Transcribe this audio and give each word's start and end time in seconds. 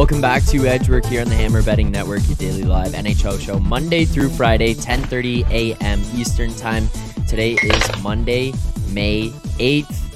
Welcome 0.00 0.22
back 0.22 0.46
to 0.46 0.66
Edgework 0.66 1.04
here 1.04 1.20
on 1.20 1.28
the 1.28 1.34
Hammer 1.34 1.62
Betting 1.62 1.90
Network, 1.90 2.26
your 2.26 2.36
daily 2.36 2.62
live 2.62 2.92
NHL 2.92 3.38
show, 3.38 3.58
Monday 3.58 4.06
through 4.06 4.30
Friday, 4.30 4.72
10:30 4.72 5.46
a.m. 5.50 6.00
Eastern 6.14 6.54
Time. 6.54 6.88
Today 7.28 7.52
is 7.62 8.02
Monday, 8.02 8.54
May 8.92 9.28
8th 9.58 10.09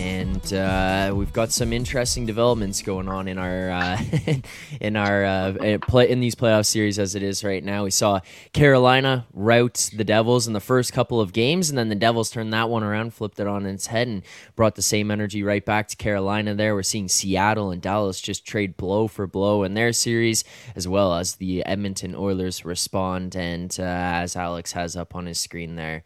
and 0.00 0.52
uh, 0.54 1.12
we've 1.14 1.32
got 1.32 1.52
some 1.52 1.72
interesting 1.72 2.24
developments 2.24 2.80
going 2.80 3.08
on 3.08 3.28
in 3.28 3.36
our 3.36 3.70
uh, 3.70 4.02
in 4.80 4.96
our 4.96 5.24
uh, 5.24 5.78
play 5.86 6.08
in 6.08 6.20
these 6.20 6.34
playoff 6.34 6.64
series 6.64 6.98
as 6.98 7.14
it 7.14 7.22
is 7.22 7.44
right 7.44 7.62
now. 7.62 7.84
We 7.84 7.90
saw 7.90 8.20
Carolina 8.54 9.26
rout 9.34 9.90
the 9.94 10.04
Devils 10.04 10.46
in 10.46 10.54
the 10.54 10.60
first 10.60 10.94
couple 10.94 11.20
of 11.20 11.34
games, 11.34 11.68
and 11.68 11.78
then 11.78 11.90
the 11.90 11.94
Devils 11.94 12.30
turned 12.30 12.52
that 12.54 12.70
one 12.70 12.82
around, 12.82 13.12
flipped 13.12 13.38
it 13.40 13.46
on 13.46 13.66
its 13.66 13.88
head, 13.88 14.08
and 14.08 14.22
brought 14.56 14.74
the 14.74 14.82
same 14.82 15.10
energy 15.10 15.42
right 15.42 15.64
back 15.64 15.88
to 15.88 15.96
Carolina. 15.96 16.54
There, 16.54 16.74
we're 16.74 16.82
seeing 16.82 17.08
Seattle 17.08 17.70
and 17.70 17.82
Dallas 17.82 18.20
just 18.20 18.46
trade 18.46 18.78
blow 18.78 19.06
for 19.06 19.26
blow 19.26 19.64
in 19.64 19.74
their 19.74 19.92
series, 19.92 20.44
as 20.74 20.88
well 20.88 21.14
as 21.14 21.36
the 21.36 21.64
Edmonton 21.66 22.14
Oilers 22.14 22.64
respond. 22.64 23.36
And 23.36 23.76
uh, 23.78 23.82
as 23.82 24.34
Alex 24.34 24.72
has 24.72 24.96
up 24.96 25.14
on 25.14 25.26
his 25.26 25.38
screen 25.38 25.76
there 25.76 26.04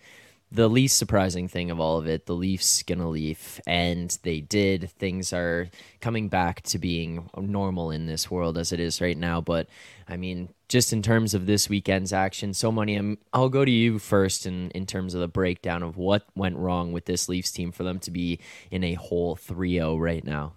the 0.52 0.68
least 0.68 0.96
surprising 0.98 1.48
thing 1.48 1.70
of 1.70 1.80
all 1.80 1.98
of 1.98 2.06
it, 2.06 2.26
the 2.26 2.34
Leafs 2.34 2.82
gonna 2.84 3.08
leaf, 3.08 3.60
and 3.66 4.16
they 4.22 4.40
did. 4.40 4.90
Things 4.90 5.32
are 5.32 5.68
coming 6.00 6.28
back 6.28 6.62
to 6.62 6.78
being 6.78 7.28
normal 7.36 7.90
in 7.90 8.06
this 8.06 8.30
world 8.30 8.56
as 8.56 8.72
it 8.72 8.78
is 8.78 9.00
right 9.00 9.16
now. 9.16 9.40
But 9.40 9.68
I 10.08 10.16
mean, 10.16 10.50
just 10.68 10.92
in 10.92 11.02
terms 11.02 11.34
of 11.34 11.46
this 11.46 11.68
weekend's 11.68 12.12
action, 12.12 12.54
so 12.54 12.70
many. 12.70 12.96
Um, 12.96 13.18
I'll 13.32 13.48
go 13.48 13.64
to 13.64 13.70
you 13.70 13.98
first 13.98 14.46
in 14.46 14.70
in 14.70 14.86
terms 14.86 15.14
of 15.14 15.20
the 15.20 15.28
breakdown 15.28 15.82
of 15.82 15.96
what 15.96 16.26
went 16.36 16.56
wrong 16.56 16.92
with 16.92 17.06
this 17.06 17.28
Leafs 17.28 17.50
team 17.50 17.72
for 17.72 17.82
them 17.82 17.98
to 18.00 18.10
be 18.10 18.38
in 18.70 18.84
a 18.84 18.94
whole 18.94 19.36
3-0 19.36 20.00
right 20.00 20.24
now. 20.24 20.52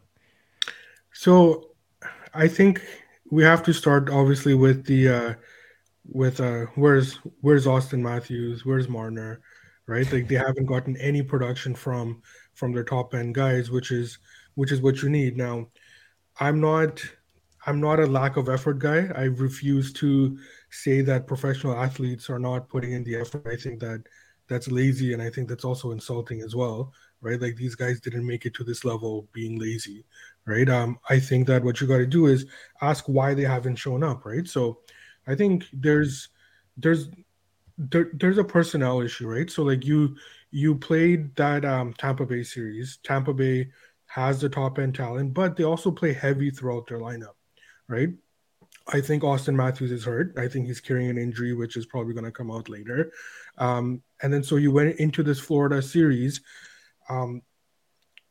So, 1.12 1.70
I 2.34 2.48
think 2.48 2.84
we 3.32 3.44
have 3.44 3.64
to 3.64 3.74
start 3.74 4.10
obviously 4.10 4.54
with 4.54 4.86
the. 4.86 5.10
Uh, 5.10 5.34
with 6.10 6.40
uh 6.40 6.66
where's 6.76 7.20
where's 7.42 7.66
Auston 7.66 8.00
Matthews, 8.00 8.66
where's 8.66 8.88
Marner, 8.88 9.42
right? 9.88 10.12
Like 10.12 10.28
they 10.28 10.36
haven't 10.36 10.66
gotten 10.66 10.98
any 10.98 11.22
production 11.24 11.76
from 11.76 12.22
from 12.54 12.74
their 12.74 12.84
top 12.84 13.14
end 13.14 13.36
guys, 13.36 13.72
which 13.72 13.92
is 13.92 14.20
which 14.56 14.72
is 14.72 14.82
what 14.82 15.02
you 15.02 15.10
need. 15.10 15.38
Now, 15.38 15.68
I'm 16.40 16.60
not 16.60 17.02
I'm 17.66 17.82
not 17.82 18.00
a 18.00 18.06
lack 18.06 18.38
of 18.38 18.50
effort 18.50 18.80
guy. 18.80 19.10
I 19.16 19.24
refuse 19.24 19.92
to 19.94 20.38
say 20.70 21.02
that 21.02 21.28
professional 21.28 21.76
athletes 21.76 22.30
are 22.30 22.40
not 22.40 22.70
putting 22.70 22.94
in 22.94 23.04
the 23.04 23.18
effort. 23.18 23.46
I 23.48 23.56
think 23.56 23.80
that 23.82 24.04
that's 24.48 24.70
lazy 24.70 25.14
and 25.14 25.22
I 25.22 25.30
think 25.30 25.50
that's 25.50 25.66
also 25.66 25.92
insulting 25.92 26.42
as 26.42 26.56
well, 26.56 26.94
right? 27.22 27.42
Like 27.42 27.58
these 27.58 27.76
guys 27.76 28.00
didn't 28.00 28.26
make 28.26 28.46
it 28.46 28.54
to 28.56 28.64
this 28.64 28.86
level 28.86 29.28
being 29.34 29.60
lazy, 29.60 30.06
right? 30.46 30.70
Um, 30.70 30.98
I 31.10 31.20
think 31.20 31.48
that 31.48 31.64
what 31.64 31.82
you 31.82 31.88
got 31.88 31.98
to 31.98 32.06
do 32.06 32.28
is 32.28 32.46
ask 32.82 33.06
why 33.08 33.34
they 33.34 33.44
haven't 33.44 33.76
shown 33.76 34.04
up, 34.04 34.26
right? 34.26 34.48
So 34.48 34.80
I 35.28 35.36
think 35.36 35.66
there's 35.74 36.30
there's 36.78 37.10
there, 37.78 38.10
there's 38.14 38.38
a 38.38 38.44
personnel 38.44 39.02
issue, 39.02 39.28
right? 39.28 39.50
So 39.50 39.64
like 39.64 39.86
you 39.86 40.16
you 40.52 40.76
played 40.76 41.36
that 41.36 41.66
um, 41.66 41.94
Tampa 41.94 42.26
Bay 42.26 42.44
series. 42.44 43.00
Tampa 43.04 43.34
Bay 43.34 43.70
has 44.08 44.42
the 44.42 44.50
top 44.50 44.80
end 44.80 44.96
talent, 44.96 45.34
but 45.34 45.56
they 45.56 45.64
also 45.64 45.92
play 45.92 46.14
heavy 46.14 46.50
throughout 46.50 46.88
their 46.88 47.00
lineup, 47.00 47.36
right? 47.88 48.10
I 48.88 49.02
think 49.02 49.24
Auston 49.24 49.56
Matthews 49.56 49.92
is 49.92 50.06
hurt. 50.06 50.34
I 50.38 50.48
think 50.48 50.66
he's 50.66 50.80
carrying 50.80 51.10
an 51.10 51.18
injury, 51.18 51.54
which 51.54 51.76
is 51.76 51.86
probably 51.86 52.14
going 52.14 52.26
to 52.26 52.32
come 52.32 52.50
out 52.50 52.70
later. 52.70 53.12
Um, 53.58 54.02
and 54.22 54.34
then 54.34 54.44
so 54.44 54.56
you 54.56 54.72
went 54.72 54.98
into 54.98 55.24
this 55.24 55.40
Florida 55.40 55.82
series, 55.82 56.42
um, 57.10 57.42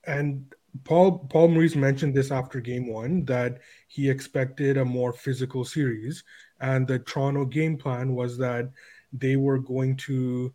and 0.06 0.52
Paul 0.84 1.26
Paul 1.30 1.48
Maurice 1.48 1.76
mentioned 1.76 2.14
this 2.14 2.30
after 2.30 2.60
Game 2.60 2.92
One 2.92 3.24
that 3.26 3.60
he 3.88 4.08
expected 4.08 4.76
a 4.76 4.84
more 4.84 5.12
physical 5.12 5.64
series, 5.64 6.24
and 6.60 6.86
the 6.86 6.98
Toronto 7.00 7.44
game 7.44 7.76
plan 7.76 8.14
was 8.14 8.38
that 8.38 8.70
they 9.12 9.36
were 9.36 9.58
going 9.58 9.96
to 9.96 10.54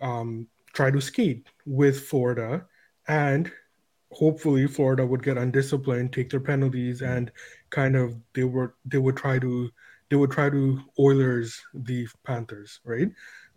um, 0.00 0.46
try 0.72 0.90
to 0.90 1.00
skate 1.00 1.46
with 1.66 2.06
Florida, 2.06 2.66
and 3.08 3.50
hopefully 4.10 4.66
Florida 4.66 5.04
would 5.04 5.22
get 5.22 5.38
undisciplined, 5.38 6.12
take 6.12 6.30
their 6.30 6.40
penalties, 6.40 7.02
and 7.02 7.30
kind 7.70 7.96
of 7.96 8.16
they 8.34 8.44
were 8.44 8.74
they 8.84 8.98
would 8.98 9.16
try 9.16 9.38
to 9.38 9.70
they 10.10 10.16
would 10.16 10.30
try 10.30 10.48
to 10.48 10.80
Oilers 10.98 11.60
the 11.74 12.06
Panthers, 12.24 12.80
right? 12.84 13.10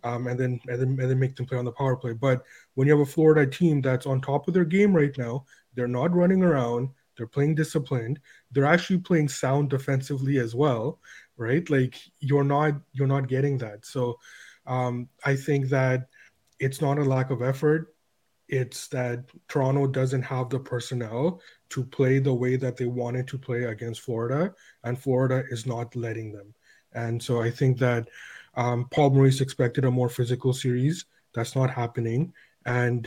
Um, 0.04 0.26
and 0.26 0.38
then 0.38 0.60
and 0.68 0.80
then 0.80 0.88
and 0.88 1.10
then 1.10 1.18
make 1.18 1.36
them 1.36 1.46
play 1.46 1.58
on 1.58 1.64
the 1.64 1.72
power 1.72 1.96
play. 1.96 2.12
But 2.12 2.42
when 2.74 2.86
you 2.86 2.96
have 2.96 3.06
a 3.06 3.10
Florida 3.10 3.50
team 3.50 3.80
that's 3.80 4.06
on 4.06 4.20
top 4.20 4.48
of 4.48 4.54
their 4.54 4.64
game 4.64 4.94
right 4.94 5.16
now, 5.16 5.44
they're 5.74 5.88
not 5.88 6.14
running 6.14 6.42
around. 6.42 6.90
They're 7.22 7.28
playing 7.28 7.54
disciplined. 7.54 8.18
They're 8.50 8.64
actually 8.64 8.98
playing 8.98 9.28
sound 9.28 9.70
defensively 9.70 10.38
as 10.38 10.56
well, 10.56 10.98
right? 11.36 11.70
Like 11.70 11.94
you're 12.18 12.42
not 12.42 12.74
you're 12.92 13.06
not 13.06 13.28
getting 13.28 13.58
that. 13.58 13.86
So 13.86 14.18
um, 14.66 15.08
I 15.24 15.36
think 15.36 15.68
that 15.68 16.08
it's 16.58 16.80
not 16.80 16.98
a 16.98 17.04
lack 17.04 17.30
of 17.30 17.40
effort. 17.40 17.94
It's 18.48 18.88
that 18.88 19.26
Toronto 19.46 19.86
doesn't 19.86 20.22
have 20.22 20.50
the 20.50 20.58
personnel 20.58 21.40
to 21.68 21.84
play 21.84 22.18
the 22.18 22.34
way 22.34 22.56
that 22.56 22.76
they 22.76 22.86
wanted 22.86 23.28
to 23.28 23.38
play 23.38 23.64
against 23.66 24.00
Florida, 24.00 24.52
and 24.82 24.98
Florida 24.98 25.44
is 25.48 25.64
not 25.64 25.94
letting 25.94 26.32
them. 26.32 26.52
And 26.92 27.22
so 27.22 27.40
I 27.40 27.52
think 27.52 27.78
that 27.78 28.08
um, 28.56 28.88
Paul 28.90 29.10
Maurice 29.10 29.40
expected 29.40 29.84
a 29.84 29.92
more 29.92 30.08
physical 30.08 30.52
series. 30.52 31.04
That's 31.34 31.54
not 31.54 31.70
happening, 31.70 32.32
and 32.66 33.06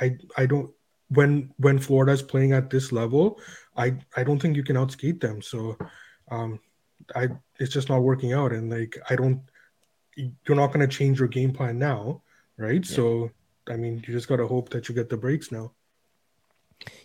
I 0.00 0.16
I 0.34 0.46
don't 0.46 0.70
when 1.08 1.52
when 1.58 1.78
Florida 1.78 2.12
is 2.12 2.22
playing 2.22 2.52
at 2.52 2.70
this 2.70 2.92
level, 2.92 3.40
I 3.76 3.96
I 4.16 4.24
don't 4.24 4.40
think 4.40 4.56
you 4.56 4.64
can 4.64 4.76
outskate 4.76 5.20
them. 5.20 5.42
So 5.42 5.76
um, 6.30 6.60
I 7.14 7.28
it's 7.58 7.72
just 7.72 7.88
not 7.88 8.02
working 8.02 8.32
out, 8.32 8.52
and 8.52 8.70
like 8.70 8.96
I 9.10 9.16
don't 9.16 9.40
you're 10.16 10.56
not 10.56 10.68
going 10.68 10.88
to 10.88 10.96
change 10.96 11.18
your 11.18 11.28
game 11.28 11.52
plan 11.52 11.78
now, 11.78 12.22
right? 12.56 12.88
Yeah. 12.88 12.96
So, 12.96 13.30
I 13.68 13.76
mean, 13.76 14.02
you 14.06 14.14
just 14.14 14.28
got 14.28 14.36
to 14.36 14.46
hope 14.46 14.70
that 14.70 14.88
you 14.88 14.94
get 14.94 15.08
the 15.08 15.16
breaks 15.16 15.50
now. 15.50 15.72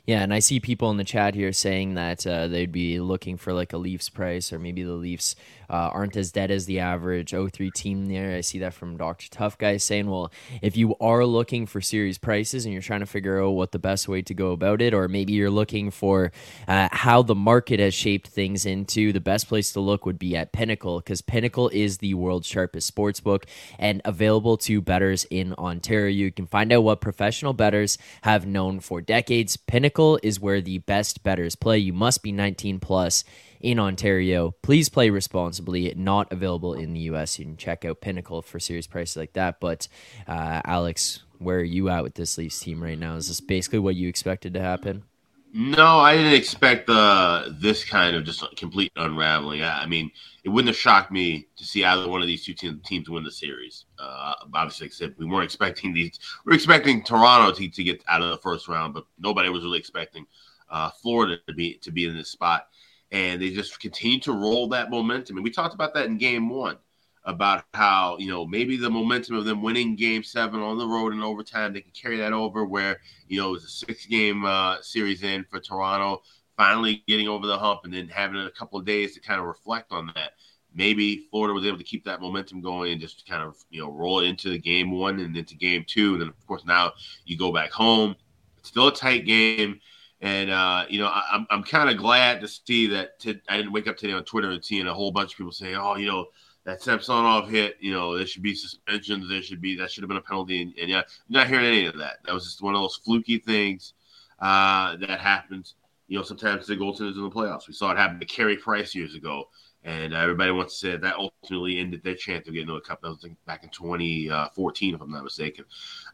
Yeah, 0.09 0.23
and 0.23 0.33
I 0.33 0.39
see 0.39 0.59
people 0.59 0.89
in 0.89 0.97
the 0.97 1.03
chat 1.03 1.35
here 1.35 1.53
saying 1.53 1.93
that 1.93 2.25
uh, 2.25 2.47
they'd 2.47 2.71
be 2.71 2.99
looking 2.99 3.37
for 3.37 3.53
like 3.53 3.73
a 3.73 3.77
Leafs 3.77 4.09
price, 4.09 4.51
or 4.51 4.57
maybe 4.57 4.81
the 4.81 4.93
Leafs 4.93 5.35
uh, 5.69 5.91
aren't 5.93 6.17
as 6.17 6.31
dead 6.31 6.49
as 6.49 6.65
the 6.65 6.79
average 6.79 7.29
03 7.29 7.69
team 7.69 8.07
there. 8.07 8.35
I 8.35 8.41
see 8.41 8.57
that 8.57 8.73
from 8.73 8.97
Dr. 8.97 9.29
Tough 9.29 9.59
Guy 9.59 9.77
saying, 9.77 10.09
well, 10.09 10.31
if 10.63 10.75
you 10.75 10.95
are 10.99 11.25
looking 11.25 11.67
for 11.67 11.79
series 11.79 12.17
prices 12.17 12.65
and 12.65 12.73
you're 12.73 12.81
trying 12.81 13.01
to 13.01 13.05
figure 13.05 13.39
out 13.39 13.51
what 13.51 13.71
the 13.71 13.77
best 13.77 14.07
way 14.07 14.23
to 14.23 14.33
go 14.33 14.51
about 14.51 14.81
it, 14.81 14.95
or 14.95 15.07
maybe 15.07 15.33
you're 15.33 15.51
looking 15.51 15.91
for 15.91 16.31
uh, 16.67 16.89
how 16.91 17.21
the 17.21 17.35
market 17.35 17.79
has 17.79 17.93
shaped 17.93 18.29
things 18.29 18.65
into, 18.65 19.13
the 19.13 19.19
best 19.19 19.47
place 19.47 19.71
to 19.73 19.79
look 19.79 20.07
would 20.07 20.17
be 20.17 20.35
at 20.35 20.53
Pinnacle, 20.53 20.97
because 20.97 21.21
Pinnacle 21.21 21.69
is 21.69 21.99
the 21.99 22.15
world's 22.15 22.47
sharpest 22.47 22.87
sports 22.87 23.19
book 23.19 23.45
and 23.77 24.01
available 24.05 24.57
to 24.57 24.81
bettors 24.81 25.25
in 25.25 25.53
Ontario. 25.53 26.09
You 26.09 26.31
can 26.31 26.47
find 26.47 26.73
out 26.73 26.81
what 26.81 26.99
professional 26.99 27.53
bettors 27.53 27.99
have 28.23 28.47
known 28.47 28.79
for 28.79 29.01
decades. 29.01 29.55
Pinnacle 29.55 29.98
is 30.23 30.39
where 30.39 30.61
the 30.61 30.79
best 30.79 31.23
betters 31.23 31.55
play. 31.55 31.77
You 31.77 31.93
must 31.93 32.23
be 32.23 32.31
19 32.31 32.79
plus 32.79 33.23
in 33.59 33.79
Ontario. 33.79 34.55
Please 34.61 34.89
play 34.89 35.09
responsibly. 35.09 35.93
Not 35.95 36.31
available 36.31 36.73
in 36.73 36.93
the 36.93 37.01
US. 37.01 37.37
You 37.37 37.45
can 37.45 37.57
check 37.57 37.85
out 37.85 38.01
Pinnacle 38.01 38.41
for 38.41 38.59
serious 38.59 38.87
prices 38.87 39.17
like 39.17 39.33
that. 39.33 39.59
But 39.59 39.87
uh, 40.27 40.61
Alex, 40.63 41.23
where 41.37 41.59
are 41.59 41.63
you 41.63 41.89
at 41.89 42.03
with 42.03 42.15
this 42.15 42.37
Leafs 42.37 42.59
team 42.59 42.81
right 42.81 42.97
now? 42.97 43.15
Is 43.15 43.27
this 43.27 43.41
basically 43.41 43.79
what 43.79 43.95
you 43.95 44.07
expected 44.07 44.53
to 44.53 44.61
happen? 44.61 45.03
No, 45.51 45.99
I 45.99 46.15
didn't 46.15 46.33
expect 46.33 46.89
uh, 46.89 47.49
this 47.53 47.83
kind 47.83 48.15
of 48.15 48.23
just 48.23 48.43
complete 48.55 48.91
unraveling. 48.95 49.63
I, 49.63 49.83
I, 49.83 49.85
mean, 49.87 50.11
it 50.43 50.49
wouldn't 50.49 50.67
have 50.67 50.77
shocked 50.77 51.11
me 51.11 51.47
to 51.57 51.63
see 51.63 51.83
either 51.83 52.07
one 52.07 52.21
of 52.21 52.27
these 52.27 52.45
two 52.45 52.53
te- 52.53 52.77
teams 52.85 53.09
win 53.09 53.23
the 53.23 53.31
series. 53.31 53.85
Uh, 53.97 54.33
obviously, 54.53 54.85
except 54.85 55.17
we 55.17 55.25
weren't 55.25 55.45
expecting 55.45 55.91
these. 55.91 56.19
We 56.45 56.51
are 56.51 56.55
expecting 56.55 57.03
Toronto 57.03 57.51
to, 57.57 57.67
to 57.67 57.83
get 57.83 58.03
out 58.07 58.21
of 58.21 58.29
the 58.29 58.37
first 58.37 58.67
round, 58.67 58.93
but 58.93 59.05
nobody 59.17 59.49
was 59.49 59.63
really 59.63 59.79
expecting 59.79 60.27
uh, 60.69 60.91
Florida 61.01 61.37
to 61.47 61.53
be 61.53 61.75
to 61.79 61.91
be 61.91 62.05
in 62.05 62.15
this 62.15 62.29
spot 62.29 62.67
and 63.11 63.41
they 63.41 63.49
just 63.49 63.79
continue 63.79 64.19
to 64.19 64.33
roll 64.33 64.67
that 64.69 64.89
momentum. 64.89 65.37
And 65.37 65.43
we 65.43 65.51
talked 65.51 65.73
about 65.73 65.93
that 65.93 66.05
in 66.05 66.17
game 66.17 66.49
one. 66.49 66.77
About 67.25 67.63
how 67.73 68.17
you 68.17 68.27
know 68.27 68.45
maybe 68.45 68.77
the 68.77 68.89
momentum 68.89 69.35
of 69.35 69.45
them 69.45 69.61
winning 69.61 69.95
Game 69.95 70.23
Seven 70.23 70.61
on 70.61 70.77
the 70.77 70.87
road 70.87 71.13
in 71.13 71.21
overtime 71.21 71.73
they 71.73 71.81
can 71.81 71.91
carry 71.91 72.17
that 72.17 72.33
over. 72.33 72.65
Where 72.65 72.99
you 73.27 73.39
know 73.39 73.49
it 73.49 73.53
was 73.53 73.65
a 73.65 73.69
six-game 73.69 74.45
uh, 74.45 74.77
series 74.81 75.23
in 75.23 75.45
for 75.49 75.59
Toronto, 75.59 76.21
finally 76.57 77.03
getting 77.07 77.27
over 77.27 77.47
the 77.47 77.57
hump, 77.57 77.81
and 77.83 77.93
then 77.93 78.07
having 78.07 78.41
a 78.41 78.51
couple 78.51 78.79
of 78.79 78.85
days 78.85 79.13
to 79.13 79.19
kind 79.19 79.39
of 79.39 79.47
reflect 79.47 79.91
on 79.91 80.11
that. 80.15 80.33
Maybe 80.73 81.27
Florida 81.31 81.53
was 81.53 81.65
able 81.65 81.79
to 81.79 81.83
keep 81.83 82.05
that 82.05 82.21
momentum 82.21 82.61
going 82.61 82.91
and 82.91 83.01
just 83.01 83.27
kind 83.27 83.43
of 83.43 83.57
you 83.69 83.81
know 83.81 83.91
roll 83.91 84.21
into 84.21 84.49
the 84.49 84.59
game 84.59 84.91
one 84.91 85.19
and 85.19 85.35
into 85.35 85.55
game 85.55 85.83
two, 85.87 86.13
and 86.13 86.21
then 86.21 86.29
of 86.29 86.47
course 86.47 86.63
now 86.65 86.93
you 87.25 87.37
go 87.37 87.51
back 87.51 87.71
home. 87.71 88.15
It's 88.57 88.69
still 88.69 88.87
a 88.87 88.95
tight 88.95 89.25
game. 89.25 89.79
And 90.21 90.49
uh, 90.49 90.85
you 90.89 90.99
know, 90.99 91.07
I, 91.07 91.23
I'm 91.31 91.47
I'm 91.49 91.63
kind 91.63 91.89
of 91.89 91.97
glad 91.97 92.41
to 92.41 92.47
see 92.47 92.87
that. 92.87 93.19
To, 93.21 93.39
I 93.47 93.55
didn't 93.55 93.71
wake 93.71 93.87
up 93.87 93.95
today 93.95 94.13
on 94.13 94.25
Twitter 94.25 94.51
and 94.51 94.63
seeing 94.63 94.85
a 94.87 94.93
whole 94.93 95.11
bunch 95.11 95.31
of 95.31 95.37
people 95.37 95.53
saying, 95.53 95.75
"Oh, 95.75 95.95
you 95.95 96.07
know, 96.07 96.25
that 96.65 96.81
Samsonov 96.81 97.49
hit, 97.49 97.77
you 97.79 97.93
know, 97.93 98.17
there 98.17 98.27
should 98.27 98.43
be 98.43 98.53
suspensions. 98.53 99.29
There 99.29 99.41
should 99.41 99.61
be 99.61 99.75
that 99.77 99.91
should 99.91 100.03
have 100.03 100.09
been 100.09 100.17
a 100.17 100.21
penalty. 100.21 100.61
And, 100.61 100.73
and 100.79 100.89
yeah, 100.89 100.99
I'm 100.99 101.05
not 101.29 101.47
hearing 101.47 101.65
any 101.65 101.85
of 101.85 101.97
that. 101.97 102.17
That 102.25 102.33
was 102.33 102.43
just 102.43 102.61
one 102.61 102.75
of 102.75 102.81
those 102.81 102.95
fluky 102.95 103.37
things 103.39 103.93
uh, 104.39 104.95
that 104.97 105.19
happens. 105.19 105.75
You 106.07 106.17
know, 106.17 106.23
sometimes 106.23 106.67
the 106.67 106.75
goaltenders 106.75 107.15
in 107.15 107.23
the 107.23 107.29
playoffs. 107.29 107.67
We 107.67 107.73
saw 107.73 107.91
it 107.91 107.97
happen 107.97 108.19
to 108.19 108.25
Carey 108.25 108.57
Price 108.57 108.95
years 108.95 109.15
ago, 109.15 109.49
and 109.83 110.13
everybody 110.13 110.51
wants 110.51 110.79
to 110.79 110.87
say 110.87 110.97
that 110.97 111.15
ultimately 111.15 111.79
ended 111.79 112.03
their 112.03 112.15
chance 112.15 112.47
of 112.47 112.53
getting 112.53 112.67
to 112.67 112.75
a 112.75 112.81
cup. 112.81 113.01
That 113.01 113.09
was 113.09 113.25
back 113.45 113.63
in 113.63 113.69
2014, 113.69 114.95
if 114.95 115.01
I'm 115.01 115.11
not 115.11 115.23
mistaken. 115.23 115.65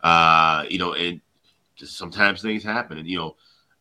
Uh, 0.03 0.65
you 0.69 0.77
know, 0.77 0.94
and 0.94 1.21
just 1.75 1.98
sometimes 1.98 2.41
things 2.41 2.63
happen, 2.63 2.98
and 2.98 3.07
you 3.07 3.18
know. 3.18 3.36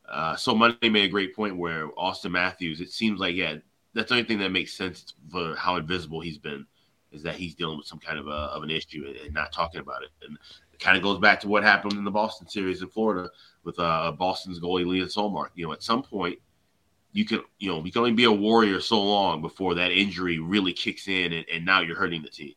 Uh, 0.06 0.37
so 0.37 0.55
Monday 0.55 0.90
made 0.90 1.06
a 1.06 1.08
great 1.08 1.34
point 1.34 1.56
where 1.56 1.88
Austin 1.96 2.32
Matthews. 2.32 2.82
It 2.82 2.90
seems 2.90 3.19
like 3.19 3.37
yeah, 3.37 3.56
that's 3.94 4.08
the 4.08 4.17
only 4.17 4.26
thing 4.26 4.38
that 4.38 4.50
makes 4.50 4.75
sense 4.75 5.14
for 5.31 5.55
how 5.56 5.76
invisible 5.76 6.20
he's 6.20 6.38
been 6.38 6.67
is 7.12 7.23
that 7.23 7.37
he's 7.37 7.55
dealing 7.55 7.79
with 7.79 7.87
some 7.87 8.00
kind 8.00 8.19
of 8.19 8.26
a, 8.26 8.31
of 8.31 8.62
an 8.62 8.70
issue 8.70 9.14
and, 9.25 9.32
not 9.32 9.52
talking 9.52 9.81
about 9.81 10.02
it. 10.02 10.11
And 10.26 10.37
it 10.73 10.81
kind 10.81 10.96
of 10.96 11.02
goes 11.02 11.20
back 11.20 11.41
to 11.41 11.49
what 11.49 11.62
happened 11.62 11.93
in 11.93 12.05
the 12.05 12.11
Boston 12.11 12.49
series 12.49 12.82
in 12.82 12.88
Florida 12.88 13.31
with 13.62 13.79
uh, 13.79 14.12
Boston's 14.12 14.61
goalie 14.61 14.87
Linus 14.87 15.17
Ullmark. 15.17 15.50
You 15.55 15.67
know, 15.67 15.73
at 15.73 15.82
some 15.82 16.02
point, 16.02 16.38
you 17.12 17.25
can 17.25 17.41
you 17.61 17.70
know 17.70 17.85
you 17.85 17.93
can 17.93 18.00
only 18.00 18.12
be 18.12 18.25
a 18.25 18.32
warrior 18.32 18.81
so 18.81 19.00
long 19.00 19.41
before 19.41 19.75
that 19.75 19.93
injury 19.93 20.41
really 20.41 20.73
kicks 20.73 21.06
in, 21.06 21.32
and, 21.32 21.46
and 21.52 21.64
now 21.64 21.81
you're 21.81 21.96
hurting 21.96 22.23
the 22.23 22.29
team. 22.29 22.55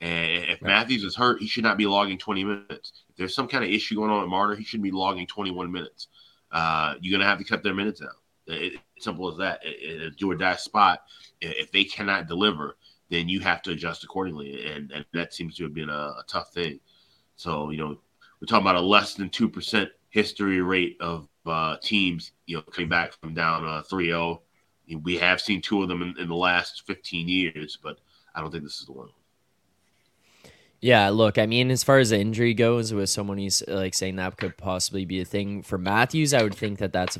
And 0.00 0.50
if 0.50 0.60
Matthews 0.60 1.04
is 1.04 1.14
hurt, 1.14 1.40
he 1.40 1.46
should 1.46 1.62
not 1.62 1.78
be 1.78 1.86
logging 1.86 2.18
20 2.18 2.42
minutes. 2.42 3.04
If 3.08 3.16
there's 3.16 3.36
some 3.36 3.46
kind 3.46 3.62
of 3.62 3.70
issue 3.70 3.94
going 3.94 4.10
on 4.10 4.24
at 4.24 4.28
Marner, 4.28 4.56
he 4.56 4.64
should 4.64 4.82
be 4.82 4.90
logging 4.90 5.28
21 5.28 5.70
minutes. 5.70 6.08
Uh, 6.50 6.96
you're 7.00 7.16
gonna 7.16 7.28
have 7.28 7.38
to 7.38 7.44
cut 7.44 7.62
their 7.62 7.72
minutes 7.72 8.00
down. 8.00 8.10
It, 8.46 8.80
simple 8.98 9.30
as 9.30 9.38
that. 9.38 9.64
In 9.64 10.02
a 10.02 10.10
do 10.10 10.30
or 10.30 10.34
die 10.34 10.56
spot, 10.56 11.02
if 11.40 11.70
they 11.72 11.84
cannot 11.84 12.26
deliver, 12.26 12.76
then 13.10 13.28
you 13.28 13.40
have 13.40 13.62
to 13.62 13.72
adjust 13.72 14.04
accordingly, 14.04 14.66
and, 14.66 14.90
and 14.92 15.04
that 15.12 15.34
seems 15.34 15.56
to 15.56 15.64
have 15.64 15.74
been 15.74 15.90
a, 15.90 15.92
a 15.92 16.24
tough 16.26 16.52
thing. 16.52 16.80
So 17.36 17.70
you 17.70 17.78
know, 17.78 17.98
we're 18.40 18.46
talking 18.46 18.64
about 18.64 18.76
a 18.76 18.80
less 18.80 19.14
than 19.14 19.30
two 19.30 19.48
percent 19.48 19.90
history 20.12 20.60
rate 20.60 20.96
of 21.00 21.28
uh, 21.46 21.76
teams, 21.82 22.32
you 22.46 22.56
know, 22.56 22.62
coming 22.62 22.88
back 22.88 23.12
from 23.20 23.34
down 23.34 23.64
uh, 23.64 23.82
3-0. 23.90 24.40
We 25.02 25.16
have 25.16 25.40
seen 25.40 25.62
two 25.62 25.82
of 25.82 25.88
them 25.88 26.02
in, 26.02 26.14
in, 26.18 26.28
the 26.28 26.34
last 26.34 26.86
15 26.86 27.28
years, 27.28 27.78
but 27.82 27.98
I 28.34 28.40
don't 28.40 28.50
think 28.50 28.62
this 28.62 28.78
is 28.78 28.86
the 28.86 28.92
one. 28.92 29.08
Yeah, 30.80 31.08
look, 31.08 31.38
I 31.38 31.46
mean, 31.46 31.70
as 31.70 31.82
far 31.82 31.98
as 31.98 32.10
the 32.10 32.18
injury 32.18 32.54
goes, 32.54 32.92
with 32.92 33.08
someone 33.08 33.38
who's 33.38 33.62
like 33.68 33.94
saying 33.94 34.16
that 34.16 34.36
could 34.36 34.58
possibly 34.58 35.04
be 35.04 35.20
a 35.20 35.24
thing 35.24 35.62
for 35.62 35.78
Matthews, 35.78 36.34
I 36.34 36.42
would 36.42 36.54
think 36.54 36.78
that 36.80 36.92
that's 36.92 37.18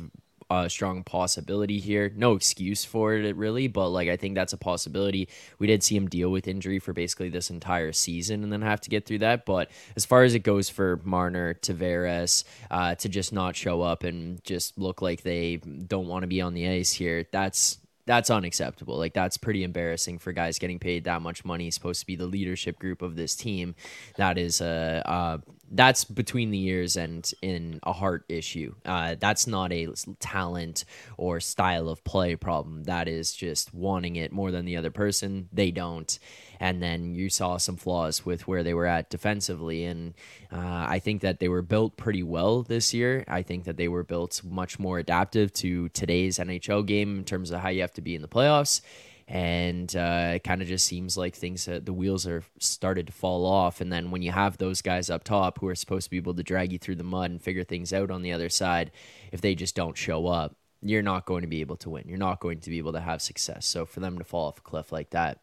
strong 0.67 1.03
possibility 1.03 1.79
here. 1.79 2.11
No 2.15 2.33
excuse 2.33 2.83
for 2.85 3.13
it, 3.13 3.35
really, 3.35 3.67
but 3.67 3.89
like 3.89 4.09
I 4.09 4.17
think 4.17 4.35
that's 4.35 4.53
a 4.53 4.57
possibility. 4.57 5.29
We 5.59 5.67
did 5.67 5.83
see 5.83 5.95
him 5.95 6.07
deal 6.07 6.29
with 6.29 6.47
injury 6.47 6.79
for 6.79 6.93
basically 6.93 7.29
this 7.29 7.49
entire 7.49 7.91
season 7.91 8.43
and 8.43 8.51
then 8.51 8.61
have 8.61 8.81
to 8.81 8.89
get 8.89 9.05
through 9.05 9.19
that. 9.19 9.45
But 9.45 9.71
as 9.95 10.05
far 10.05 10.23
as 10.23 10.35
it 10.35 10.39
goes 10.39 10.69
for 10.69 10.99
Marner, 11.03 11.53
Tavares, 11.55 12.43
uh, 12.71 12.95
to 12.95 13.09
just 13.09 13.33
not 13.33 13.55
show 13.55 13.81
up 13.81 14.03
and 14.03 14.43
just 14.43 14.77
look 14.77 15.01
like 15.01 15.23
they 15.23 15.57
don't 15.57 16.07
want 16.07 16.23
to 16.23 16.27
be 16.27 16.41
on 16.41 16.53
the 16.53 16.67
ice 16.67 16.93
here, 16.93 17.25
that's 17.31 17.79
that's 18.05 18.29
unacceptable. 18.29 18.97
Like 18.97 19.13
that's 19.13 19.37
pretty 19.37 19.63
embarrassing 19.63 20.19
for 20.19 20.31
guys 20.31 20.59
getting 20.59 20.79
paid 20.79 21.05
that 21.05 21.21
much 21.21 21.45
money. 21.45 21.71
supposed 21.71 22.01
to 22.01 22.05
be 22.05 22.15
the 22.15 22.25
leadership 22.25 22.77
group 22.79 23.01
of 23.01 23.15
this 23.15 23.35
team. 23.35 23.75
That 24.17 24.37
is 24.37 24.61
uh, 24.61 25.01
uh 25.05 25.37
that's 25.73 26.05
between 26.05 26.51
the 26.51 26.57
years 26.57 26.95
and 26.95 27.29
in 27.41 27.79
a 27.83 27.91
heart 27.91 28.23
issue. 28.29 28.75
Uh, 28.85 29.15
that's 29.19 29.47
not 29.47 29.73
a 29.73 29.87
talent 30.19 30.85
or 31.17 31.39
style 31.39 31.89
of 31.89 32.03
play 32.03 32.35
problem. 32.35 32.83
That 32.83 33.07
is 33.07 33.33
just 33.33 33.73
wanting 33.73 34.15
it 34.15 34.31
more 34.31 34.51
than 34.51 34.65
the 34.65 34.77
other 34.77 34.91
person. 34.91 35.49
They 35.51 35.71
don't. 35.71 36.17
And 36.59 36.81
then 36.81 37.15
you 37.15 37.29
saw 37.29 37.57
some 37.57 37.75
flaws 37.75 38.25
with 38.25 38.47
where 38.47 38.63
they 38.63 38.75
were 38.75 38.85
at 38.85 39.09
defensively. 39.09 39.85
And 39.85 40.13
uh, 40.51 40.85
I 40.87 40.99
think 40.99 41.21
that 41.21 41.39
they 41.39 41.49
were 41.49 41.63
built 41.63 41.97
pretty 41.97 42.23
well 42.23 42.61
this 42.61 42.93
year. 42.93 43.25
I 43.27 43.41
think 43.41 43.63
that 43.65 43.75
they 43.75 43.87
were 43.87 44.03
built 44.03 44.41
much 44.43 44.77
more 44.79 44.99
adaptive 44.99 45.51
to 45.53 45.89
today's 45.89 46.37
NHL 46.37 46.85
game 46.85 47.17
in 47.17 47.23
terms 47.25 47.49
of 47.49 47.59
how 47.59 47.69
you 47.69 47.81
have 47.81 47.93
to 47.93 48.01
be 48.01 48.15
in 48.15 48.21
the 48.21 48.27
playoffs 48.27 48.81
and 49.27 49.95
uh, 49.95 50.33
it 50.35 50.43
kind 50.43 50.61
of 50.61 50.67
just 50.67 50.85
seems 50.85 51.17
like 51.17 51.35
things 51.35 51.67
uh, 51.67 51.79
the 51.83 51.93
wheels 51.93 52.27
are 52.27 52.43
started 52.59 53.07
to 53.07 53.13
fall 53.13 53.45
off. 53.45 53.81
And 53.81 53.91
then 53.91 54.11
when 54.11 54.21
you 54.21 54.31
have 54.31 54.57
those 54.57 54.81
guys 54.81 55.09
up 55.09 55.23
top 55.23 55.59
who 55.59 55.67
are 55.67 55.75
supposed 55.75 56.05
to 56.05 56.09
be 56.09 56.17
able 56.17 56.33
to 56.33 56.43
drag 56.43 56.71
you 56.71 56.79
through 56.79 56.95
the 56.95 57.03
mud 57.03 57.31
and 57.31 57.41
figure 57.41 57.63
things 57.63 57.93
out 57.93 58.11
on 58.11 58.21
the 58.21 58.33
other 58.33 58.49
side 58.49 58.91
if 59.31 59.41
they 59.41 59.55
just 59.55 59.75
don't 59.75 59.97
show 59.97 60.27
up 60.27 60.55
you're 60.85 61.01
not 61.01 61.25
going 61.25 61.41
to 61.41 61.47
be 61.47 61.61
able 61.61 61.77
to 61.77 61.89
win. 61.89 62.03
You're 62.07 62.17
not 62.17 62.41
going 62.41 62.59
to 62.59 62.69
be 62.69 62.77
able 62.77 62.91
to 62.91 62.99
have 62.99 63.21
success. 63.21 63.65
So 63.65 63.85
for 63.85 64.01
them 64.01 64.17
to 64.17 64.25
fall 64.25 64.49
off 64.49 64.57
a 64.57 64.61
cliff 64.61 64.91
like 64.91 65.11
that 65.11 65.39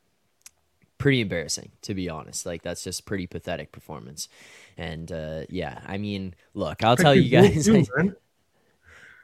pretty 0.99 1.23
embarrassing 1.23 1.71
to 1.83 1.95
be 1.95 2.11
honest. 2.11 2.45
Like 2.45 2.63
that's 2.63 2.85
just 2.85 3.07
pretty 3.07 3.27
pathetic 3.27 3.73
performance. 3.73 4.29
And 4.77 5.11
uh, 5.11 5.43
yeah 5.49 5.81
i 5.87 5.99
mean 5.99 6.35
look 6.55 6.83
i'll 6.83 6.97
tell 6.97 7.15
you 7.15 7.29
guys 7.31 7.69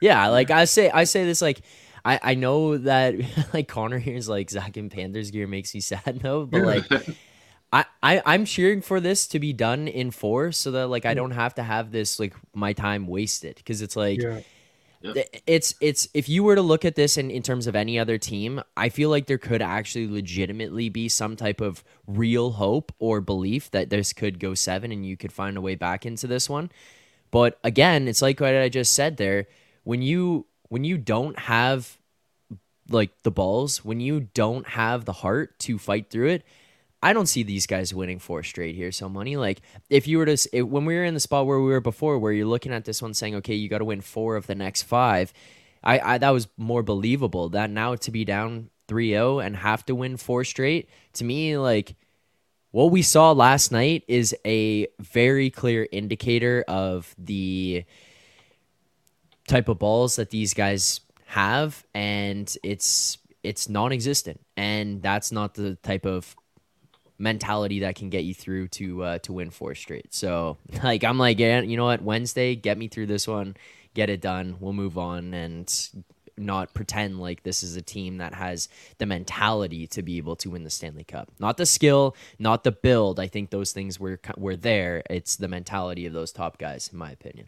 yeah. 0.01 0.27
like 0.27 0.51
i 0.51 0.65
say 0.65 0.91
i 0.91 1.03
say 1.03 1.25
this 1.25 1.41
like 1.41 1.61
I, 2.07 2.19
I 2.23 2.35
know 2.35 2.77
that 2.77 3.15
like 3.53 3.67
Connor 3.67 3.99
here's 3.99 4.29
like 4.29 4.49
Zach 4.49 4.77
and 4.77 4.89
Panthers 4.89 5.29
gear 5.29 5.45
makes 5.45 5.75
me 5.75 5.81
sad 5.81 6.21
though, 6.21 6.45
but 6.45 6.61
like 6.61 6.85
I, 7.73 7.85
I 8.01 8.21
I'm 8.25 8.45
cheering 8.45 8.81
for 8.81 9.01
this 9.01 9.27
to 9.27 9.39
be 9.39 9.51
done 9.51 9.89
in 9.89 10.11
four 10.11 10.53
so 10.53 10.71
that 10.71 10.87
like 10.87 11.05
I 11.05 11.13
mm. 11.13 11.17
don't 11.17 11.31
have 11.31 11.55
to 11.55 11.63
have 11.63 11.91
this 11.91 12.19
like 12.19 12.33
my 12.55 12.71
time 12.71 13.07
wasted 13.07 13.55
because 13.57 13.81
it's 13.81 13.97
like 13.97 14.21
yeah. 14.21 15.23
it's 15.45 15.75
it's 15.81 16.07
if 16.13 16.29
you 16.29 16.43
were 16.43 16.55
to 16.55 16.61
look 16.61 16.85
at 16.85 16.95
this 16.95 17.17
in, 17.17 17.29
in 17.29 17.43
terms 17.43 17.67
of 17.67 17.75
any 17.75 17.99
other 17.99 18.17
team, 18.17 18.61
I 18.77 18.87
feel 18.87 19.09
like 19.09 19.25
there 19.25 19.37
could 19.37 19.61
actually 19.61 20.07
legitimately 20.07 20.87
be 20.87 21.09
some 21.09 21.35
type 21.35 21.59
of 21.59 21.83
real 22.07 22.51
hope 22.51 22.93
or 22.99 23.19
belief 23.19 23.69
that 23.71 23.89
this 23.89 24.13
could 24.13 24.39
go 24.39 24.53
seven 24.53 24.93
and 24.93 25.05
you 25.05 25.17
could 25.17 25.33
find 25.33 25.57
a 25.57 25.61
way 25.61 25.75
back 25.75 26.05
into 26.05 26.25
this 26.25 26.49
one. 26.49 26.71
But 27.31 27.59
again, 27.65 28.07
it's 28.07 28.21
like 28.21 28.39
what 28.39 28.55
I 28.55 28.69
just 28.69 28.93
said 28.93 29.17
there. 29.17 29.47
When 29.83 30.01
you 30.01 30.45
when 30.69 30.83
you 30.83 30.97
don't 30.97 31.37
have 31.39 31.96
like 32.89 33.11
the 33.23 33.31
balls, 33.31 33.83
when 33.83 33.99
you 33.99 34.27
don't 34.33 34.67
have 34.67 35.05
the 35.05 35.13
heart 35.13 35.57
to 35.59 35.77
fight 35.77 36.09
through 36.09 36.29
it, 36.29 36.45
I 37.01 37.13
don't 37.13 37.27
see 37.27 37.43
these 37.43 37.67
guys 37.67 37.93
winning 37.93 38.19
four 38.19 38.43
straight 38.43 38.75
here. 38.75 38.91
So 38.91 39.07
money, 39.07 39.37
like 39.37 39.61
if 39.89 40.07
you 40.07 40.17
were 40.17 40.25
to, 40.25 40.61
when 40.63 40.85
we 40.85 40.95
were 40.95 41.03
in 41.03 41.13
the 41.13 41.19
spot 41.19 41.45
where 41.45 41.59
we 41.59 41.67
were 41.67 41.79
before, 41.79 42.17
where 42.17 42.31
you're 42.31 42.47
looking 42.47 42.73
at 42.73 42.85
this 42.85 43.01
one 43.01 43.13
saying, 43.13 43.35
okay, 43.35 43.53
you 43.53 43.69
got 43.69 43.79
to 43.79 43.85
win 43.85 44.01
four 44.01 44.35
of 44.35 44.47
the 44.47 44.55
next 44.55 44.83
five, 44.83 45.31
I, 45.83 45.99
I 45.99 46.17
that 46.17 46.31
was 46.31 46.47
more 46.57 46.83
believable. 46.83 47.49
That 47.49 47.69
now 47.69 47.95
to 47.95 48.11
be 48.11 48.25
down 48.25 48.69
3-0 48.87 49.45
and 49.45 49.55
have 49.57 49.85
to 49.85 49.95
win 49.95 50.17
four 50.17 50.43
straight, 50.43 50.89
to 51.13 51.23
me, 51.23 51.57
like 51.57 51.95
what 52.71 52.91
we 52.91 53.03
saw 53.03 53.31
last 53.31 53.71
night 53.71 54.03
is 54.07 54.35
a 54.43 54.87
very 54.99 55.49
clear 55.49 55.87
indicator 55.91 56.65
of 56.67 57.15
the 57.17 57.85
type 59.47 59.69
of 59.69 59.79
balls 59.79 60.17
that 60.17 60.31
these 60.31 60.53
guys 60.53 60.99
have, 61.27 61.85
and 61.93 62.55
it's 62.63 63.17
it's 63.43 63.69
non-existent, 63.69 64.41
and 64.55 65.01
that's 65.01 65.31
not 65.31 65.53
the 65.53 65.75
type 65.75 66.05
of 66.05 66.35
mentality 67.19 67.79
that 67.79 67.95
can 67.95 68.09
get 68.09 68.23
you 68.23 68.33
through 68.33 68.67
to 68.69 69.03
uh, 69.03 69.17
to 69.19 69.33
win 69.33 69.49
four 69.49 69.75
straight. 69.75 70.13
So 70.13 70.57
like 70.83 71.03
I'm 71.03 71.17
like, 71.17 71.39
yeah, 71.39 71.61
you 71.61 71.77
know 71.77 71.85
what, 71.85 72.01
Wednesday, 72.01 72.55
get 72.55 72.77
me 72.77 72.87
through 72.87 73.07
this 73.07 73.27
one, 73.27 73.57
get 73.93 74.09
it 74.09 74.21
done. 74.21 74.57
We'll 74.59 74.73
move 74.73 74.97
on 74.97 75.33
and 75.33 75.89
not 76.39 76.73
pretend 76.73 77.19
like 77.19 77.43
this 77.43 77.63
is 77.63 77.75
a 77.75 77.81
team 77.81 78.17
that 78.17 78.33
has 78.35 78.69
the 78.99 79.07
mentality 79.07 79.87
to 79.87 80.03
be 80.03 80.17
able 80.17 80.35
to 80.37 80.51
win 80.51 80.63
the 80.63 80.69
Stanley 80.69 81.03
Cup. 81.03 81.29
Not 81.39 81.57
the 81.57 81.65
skill, 81.65 82.15
not 82.37 82.63
the 82.63 82.71
build. 82.71 83.19
I 83.19 83.27
think 83.27 83.49
those 83.49 83.73
things 83.73 83.99
were 83.99 84.19
were 84.37 84.55
there. 84.55 85.03
It's 85.09 85.35
the 85.35 85.47
mentality 85.47 86.05
of 86.05 86.13
those 86.13 86.31
top 86.31 86.57
guys, 86.57 86.89
in 86.91 86.97
my 86.97 87.11
opinion 87.11 87.47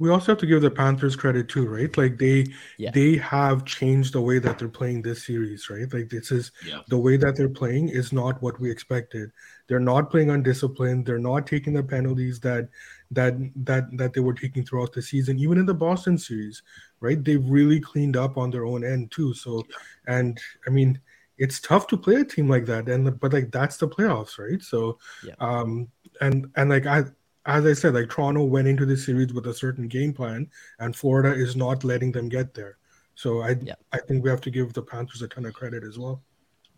we 0.00 0.08
also 0.08 0.32
have 0.32 0.38
to 0.38 0.46
give 0.46 0.62
the 0.62 0.70
Panthers 0.70 1.14
credit 1.14 1.50
too, 1.50 1.68
right? 1.68 1.94
Like 1.96 2.16
they 2.16 2.46
yeah. 2.78 2.90
they 2.90 3.16
have 3.18 3.66
changed 3.66 4.14
the 4.14 4.20
way 4.22 4.38
that 4.38 4.58
they're 4.58 4.68
playing 4.68 5.02
this 5.02 5.26
series, 5.26 5.68
right? 5.68 5.92
Like 5.92 6.08
this 6.08 6.32
is 6.32 6.52
yeah. 6.66 6.80
the 6.88 6.96
way 6.96 7.18
that 7.18 7.36
they're 7.36 7.50
playing 7.50 7.90
is 7.90 8.10
not 8.10 8.40
what 8.42 8.58
we 8.58 8.70
expected. 8.70 9.30
They're 9.68 9.78
not 9.78 10.10
playing 10.10 10.30
undisciplined. 10.30 11.04
They're 11.04 11.18
not 11.18 11.46
taking 11.46 11.74
the 11.74 11.82
penalties 11.82 12.40
that 12.40 12.70
that 13.10 13.34
that 13.56 13.94
that 13.98 14.14
they 14.14 14.20
were 14.20 14.32
taking 14.32 14.64
throughout 14.64 14.94
the 14.94 15.02
season. 15.02 15.38
Even 15.38 15.58
in 15.58 15.66
the 15.66 15.74
Boston 15.74 16.16
series, 16.16 16.62
right? 17.00 17.22
They've 17.22 17.44
really 17.44 17.78
cleaned 17.78 18.16
up 18.16 18.38
on 18.38 18.50
their 18.50 18.64
own 18.64 18.82
end 18.82 19.10
too. 19.10 19.34
So, 19.34 19.62
and 20.06 20.40
I 20.66 20.70
mean, 20.70 20.98
it's 21.36 21.60
tough 21.60 21.86
to 21.88 21.98
play 21.98 22.14
a 22.16 22.24
team 22.24 22.48
like 22.48 22.64
that. 22.66 22.88
And 22.88 23.20
but 23.20 23.34
like 23.34 23.52
that's 23.52 23.76
the 23.76 23.86
playoffs, 23.86 24.38
right? 24.38 24.62
So, 24.62 24.98
yeah. 25.22 25.34
um, 25.40 25.88
and 26.22 26.50
and 26.56 26.70
like 26.70 26.86
I 26.86 27.04
as 27.46 27.64
I 27.64 27.72
said, 27.72 27.94
like 27.94 28.10
Toronto 28.10 28.44
went 28.44 28.68
into 28.68 28.86
this 28.86 29.06
series 29.06 29.32
with 29.32 29.46
a 29.46 29.54
certain 29.54 29.88
game 29.88 30.12
plan, 30.12 30.48
and 30.78 30.94
Florida 30.94 31.32
is 31.32 31.56
not 31.56 31.84
letting 31.84 32.12
them 32.12 32.28
get 32.28 32.54
there. 32.54 32.78
So 33.14 33.40
I 33.40 33.56
yeah. 33.62 33.74
I 33.92 33.98
think 33.98 34.22
we 34.24 34.30
have 34.30 34.40
to 34.42 34.50
give 34.50 34.72
the 34.72 34.82
Panthers 34.82 35.22
a 35.22 35.28
ton 35.28 35.46
of 35.46 35.54
credit 35.54 35.84
as 35.84 35.98
well. 35.98 36.22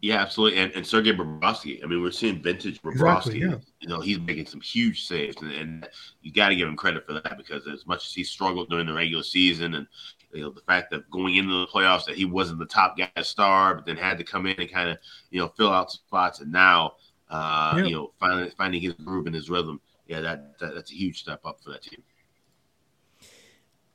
Yeah, 0.02 0.20
absolutely. 0.20 0.58
And, 0.58 0.72
and 0.72 0.84
Sergei 0.84 1.12
Bobrovsky. 1.12 1.82
I 1.82 1.86
mean, 1.86 2.02
we're 2.02 2.10
seeing 2.10 2.42
vintage 2.42 2.82
Bobrovsky. 2.82 2.94
Exactly, 2.94 3.38
yeah. 3.38 3.54
You 3.78 3.88
know, 3.88 4.00
he's 4.00 4.18
making 4.18 4.46
some 4.46 4.60
huge 4.60 5.06
saves, 5.06 5.40
and, 5.40 5.52
and 5.52 5.88
you 6.22 6.32
got 6.32 6.48
to 6.48 6.56
give 6.56 6.66
him 6.66 6.76
credit 6.76 7.06
for 7.06 7.12
that 7.12 7.36
because 7.38 7.68
as 7.68 7.86
much 7.86 8.06
as 8.06 8.12
he 8.12 8.24
struggled 8.24 8.68
during 8.68 8.86
the 8.86 8.92
regular 8.92 9.22
season, 9.22 9.74
and 9.74 9.86
you 10.32 10.42
know 10.42 10.50
the 10.50 10.60
fact 10.62 10.90
that 10.90 11.08
going 11.10 11.36
into 11.36 11.60
the 11.60 11.68
playoffs 11.68 12.04
that 12.06 12.16
he 12.16 12.24
wasn't 12.24 12.58
the 12.58 12.66
top 12.66 12.98
guy 12.98 13.22
star, 13.22 13.76
but 13.76 13.86
then 13.86 13.96
had 13.96 14.18
to 14.18 14.24
come 14.24 14.46
in 14.46 14.60
and 14.60 14.72
kind 14.72 14.90
of 14.90 14.98
you 15.30 15.38
know 15.38 15.48
fill 15.56 15.70
out 15.72 15.92
spots, 15.92 16.40
and 16.40 16.50
now 16.50 16.94
uh, 17.30 17.74
yeah. 17.76 17.84
you 17.84 17.94
know 17.94 18.12
finally 18.18 18.50
finding 18.58 18.80
his 18.80 18.94
groove 18.94 19.26
and 19.26 19.34
his 19.36 19.48
rhythm. 19.48 19.80
Yeah, 20.06 20.20
that, 20.20 20.58
that 20.58 20.74
that's 20.74 20.90
a 20.90 20.94
huge 20.94 21.20
step 21.20 21.40
up 21.44 21.62
for 21.62 21.70
that 21.70 21.82
team. 21.82 22.02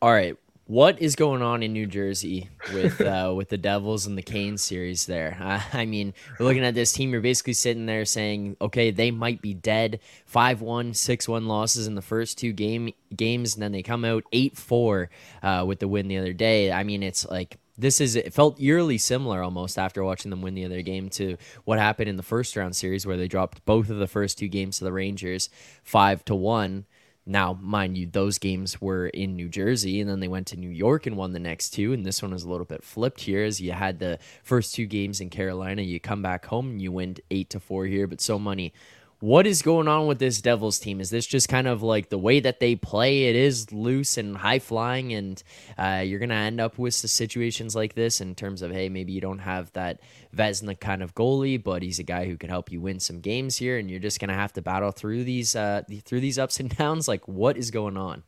All 0.02 0.12
right, 0.12 0.38
what 0.68 1.02
is 1.02 1.16
going 1.16 1.42
on 1.42 1.64
in 1.64 1.72
New 1.72 1.88
Jersey 1.88 2.50
with 2.74 3.00
uh, 3.02 3.34
with 3.36 3.50
the 3.50 3.58
Devils 3.58 4.06
and 4.06 4.18
the 4.18 4.22
Canes 4.22 4.62
series 4.62 5.06
there? 5.06 5.38
I 5.74 5.86
mean, 5.86 6.14
we're 6.38 6.46
looking 6.46 6.66
at 6.66 6.76
this 6.76 6.92
team. 6.92 7.12
You're 7.12 7.22
basically 7.22 7.54
sitting 7.54 7.86
there 7.86 8.06
saying, 8.06 8.58
okay, 8.62 8.92
they 8.92 9.10
might 9.10 9.42
be 9.42 9.54
dead. 9.54 10.00
5-1, 10.32 10.92
6-1 10.92 11.48
losses 11.48 11.88
in 11.88 11.96
the 11.96 12.02
first 12.02 12.38
two 12.38 12.52
game 12.52 12.94
games, 13.16 13.56
and 13.56 13.64
then 13.64 13.72
they 13.72 13.82
come 13.82 14.04
out 14.04 14.26
8-4 14.34 15.08
uh, 15.42 15.64
with 15.66 15.80
the 15.80 15.88
win 15.88 16.10
the 16.10 16.18
other 16.18 16.34
day. 16.34 16.72
I 16.72 16.84
mean, 16.84 17.02
it's 17.02 17.26
like 17.26 17.58
this 17.78 18.02
is 18.02 18.16
it 18.16 18.34
felt 18.34 18.60
eerily 18.60 18.98
similar 18.98 19.44
almost 19.44 19.78
after 19.78 20.04
watching 20.04 20.32
them 20.32 20.42
win 20.42 20.56
the 20.56 20.66
other 20.66 20.82
game 20.82 21.10
to 21.10 21.38
what 21.64 21.80
happened 21.80 22.10
in 22.10 22.18
the 22.18 22.24
first 22.24 22.56
round 22.56 22.76
series 22.76 23.06
where 23.06 23.18
they 23.18 23.28
dropped 23.28 23.64
both 23.66 23.90
of 23.90 23.98
the 23.98 24.08
first 24.08 24.38
two 24.38 24.48
games 24.48 24.78
to 24.78 24.84
the 24.84 24.94
Rangers 24.94 25.50
five 25.84 26.26
to 26.26 26.36
one. 26.36 26.86
Now, 27.30 27.60
mind 27.62 27.98
you, 27.98 28.08
those 28.08 28.38
games 28.38 28.80
were 28.80 29.08
in 29.08 29.36
New 29.36 29.50
Jersey, 29.50 30.00
and 30.00 30.10
then 30.10 30.22
they 30.22 30.30
went 30.30 30.48
to 30.48 30.56
New 30.56 30.70
York 30.70 31.06
and 31.06 31.18
won 31.18 31.34
the 31.34 31.40
next 31.40 31.72
two. 31.72 31.92
And 31.92 32.06
this 32.06 32.22
one 32.22 32.32
was 32.32 32.46
a 32.46 32.50
little 32.50 32.66
bit 32.66 32.86
flipped 32.86 33.20
here, 33.20 33.44
as 33.44 33.60
you 33.60 33.74
had 33.74 34.00
the 34.00 34.18
first 34.44 34.74
two 34.74 34.86
games 34.86 35.20
in 35.20 35.30
Carolina. 35.30 35.82
You 35.82 36.00
come 36.00 36.22
back 36.22 36.46
home 36.46 36.70
and 36.70 36.82
you 36.82 36.94
win 36.94 37.18
eight 37.30 37.50
to 37.50 37.60
four 37.60 37.86
here, 37.86 38.08
but 38.08 38.22
so 38.22 38.40
many 38.40 38.72
what 39.20 39.48
is 39.48 39.64
going 39.64 39.88
on 39.88 40.06
with 40.06 40.20
this 40.20 40.42
Devils 40.42 40.78
team? 40.78 41.02
Is 41.02 41.10
this 41.10 41.26
just 41.26 41.50
kind 41.50 41.68
of 41.68 41.82
like 41.82 42.10
the 42.10 42.20
way 42.20 42.40
that 42.40 42.60
they 42.60 42.76
play? 42.76 43.24
It 43.24 43.36
is 43.36 43.72
loose 43.72 44.18
and 44.18 44.38
high 44.38 44.60
flying, 44.60 45.14
and 45.14 45.42
uh, 45.78 46.04
you're 46.06 46.20
going 46.20 46.30
to 46.30 46.36
end 46.36 46.62
up 46.62 46.78
with 46.78 46.94
situations 46.94 47.76
like 47.76 47.96
this 47.96 48.22
in 48.22 48.36
terms 48.36 48.62
of, 48.62 48.72
hey, 48.72 48.90
maybe 48.90 49.14
you 49.14 49.22
don't 49.22 49.40
have 49.40 49.72
that 49.74 50.02
Vezina 50.36 50.80
kind 50.80 51.02
of 51.02 51.16
goalie, 51.16 51.62
but 51.62 51.82
he's 51.82 51.98
a 51.98 52.04
guy 52.04 52.26
who 52.26 52.38
can 52.38 52.50
help 52.50 52.72
you 52.72 52.80
win 52.80 53.00
some 53.00 53.20
games 53.20 53.58
here, 53.58 53.80
and 53.80 53.90
you're 53.90 54.00
just 54.00 54.20
going 54.20 54.30
to 54.30 54.36
have 54.36 54.54
to 54.54 54.62
battle 54.62 54.92
through 54.92 55.24
these 55.24 55.56
uh, 55.56 55.82
through 56.06 56.22
these 56.22 56.38
ups 56.38 56.60
and 56.60 56.70
downs. 56.78 57.08
Like, 57.08 57.28
what 57.28 57.58
is 57.58 57.72
going 57.72 57.98
on? 57.98 58.24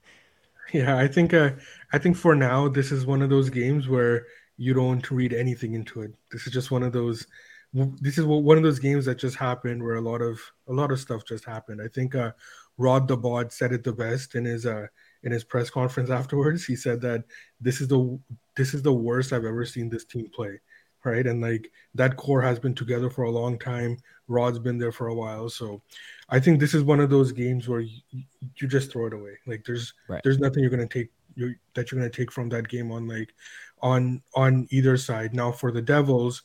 Yeah, 0.74 0.98
I 0.98 1.08
think 1.08 1.34
uh, 1.34 1.52
I 1.94 2.00
think 2.00 2.18
for 2.18 2.36
now 2.36 2.68
this 2.68 2.92
is 2.92 3.06
one 3.06 3.22
of 3.22 3.30
those 3.30 3.50
games 3.50 3.88
where 3.88 4.26
you 4.58 4.74
don't 4.74 5.10
read 5.12 5.34
anything 5.34 5.74
into 5.74 6.02
it. 6.02 6.14
This 6.32 6.46
is 6.48 6.54
just 6.54 6.72
one 6.72 6.84
of 6.84 6.94
those 6.94 7.26
this 7.74 8.18
is 8.18 8.26
one 8.26 8.58
of 8.58 8.64
those 8.64 8.80
games 8.80 9.06
that 9.06 9.20
just 9.20 9.36
happened 9.36 9.84
where 9.84 9.96
a 9.96 10.02
lot 10.02 10.22
of 10.22 10.40
a 10.68 10.74
lot 10.74 10.92
of 10.92 11.00
stuff 11.00 11.24
just 11.26 11.46
happened. 11.46 11.82
I 11.82 11.88
think 11.88 12.16
uh, 12.16 12.32
Rod 12.78 13.08
the 13.08 13.16
Bod 13.16 13.52
said 13.52 13.72
it 13.72 13.84
the 13.84 13.94
best 13.94 14.36
in 14.36 14.46
his 14.46 14.66
uh, 14.66 14.88
in 15.24 15.32
his 15.32 15.44
press 15.44 15.70
conference 15.70 16.10
afterwards. 16.20 16.66
He 16.66 16.76
said 16.76 17.02
that 17.02 17.26
this 17.62 17.82
is 17.82 17.88
the 17.88 18.20
this 18.56 18.74
is 18.74 18.82
the 18.82 18.94
worst 18.94 19.34
I've 19.34 19.46
ever 19.46 19.66
seen 19.66 19.90
this 19.90 20.06
team 20.06 20.30
play, 20.34 20.60
right? 21.04 21.26
And 21.28 21.42
like 21.42 21.72
that 21.94 22.18
core 22.18 22.42
has 22.42 22.58
been 22.60 22.74
together 22.74 23.10
for 23.10 23.24
a 23.24 23.32
long 23.32 23.60
time. 23.60 23.98
Rod's 24.28 24.60
been 24.60 24.80
there 24.80 24.92
for 24.92 25.08
a 25.08 25.16
while, 25.16 25.50
so 25.50 25.82
I 26.30 26.40
think 26.40 26.60
this 26.60 26.74
is 26.74 26.84
one 26.84 27.00
of 27.00 27.10
those 27.10 27.32
games 27.32 27.68
where 27.68 27.82
you, 27.82 28.24
you 28.56 28.68
just 28.68 28.92
throw 28.92 29.08
it 29.08 29.14
away. 29.14 29.38
Like 29.46 29.64
there's 29.64 29.94
right. 30.08 30.22
there's 30.24 30.40
nothing 30.40 30.64
you're 30.64 30.72
gonna 30.72 30.88
take 30.88 31.10
you 31.36 31.54
that 31.76 31.92
you're 31.92 32.00
gonna 32.00 32.12
take 32.12 32.32
from 32.32 32.50
that 32.50 32.68
game 32.68 32.92
on 32.92 33.08
like 33.08 33.34
on 33.82 34.24
on 34.34 34.68
either 34.72 34.98
side. 34.98 35.36
Now 35.36 35.52
for 35.52 35.72
the 35.72 35.84
Devils. 35.84 36.42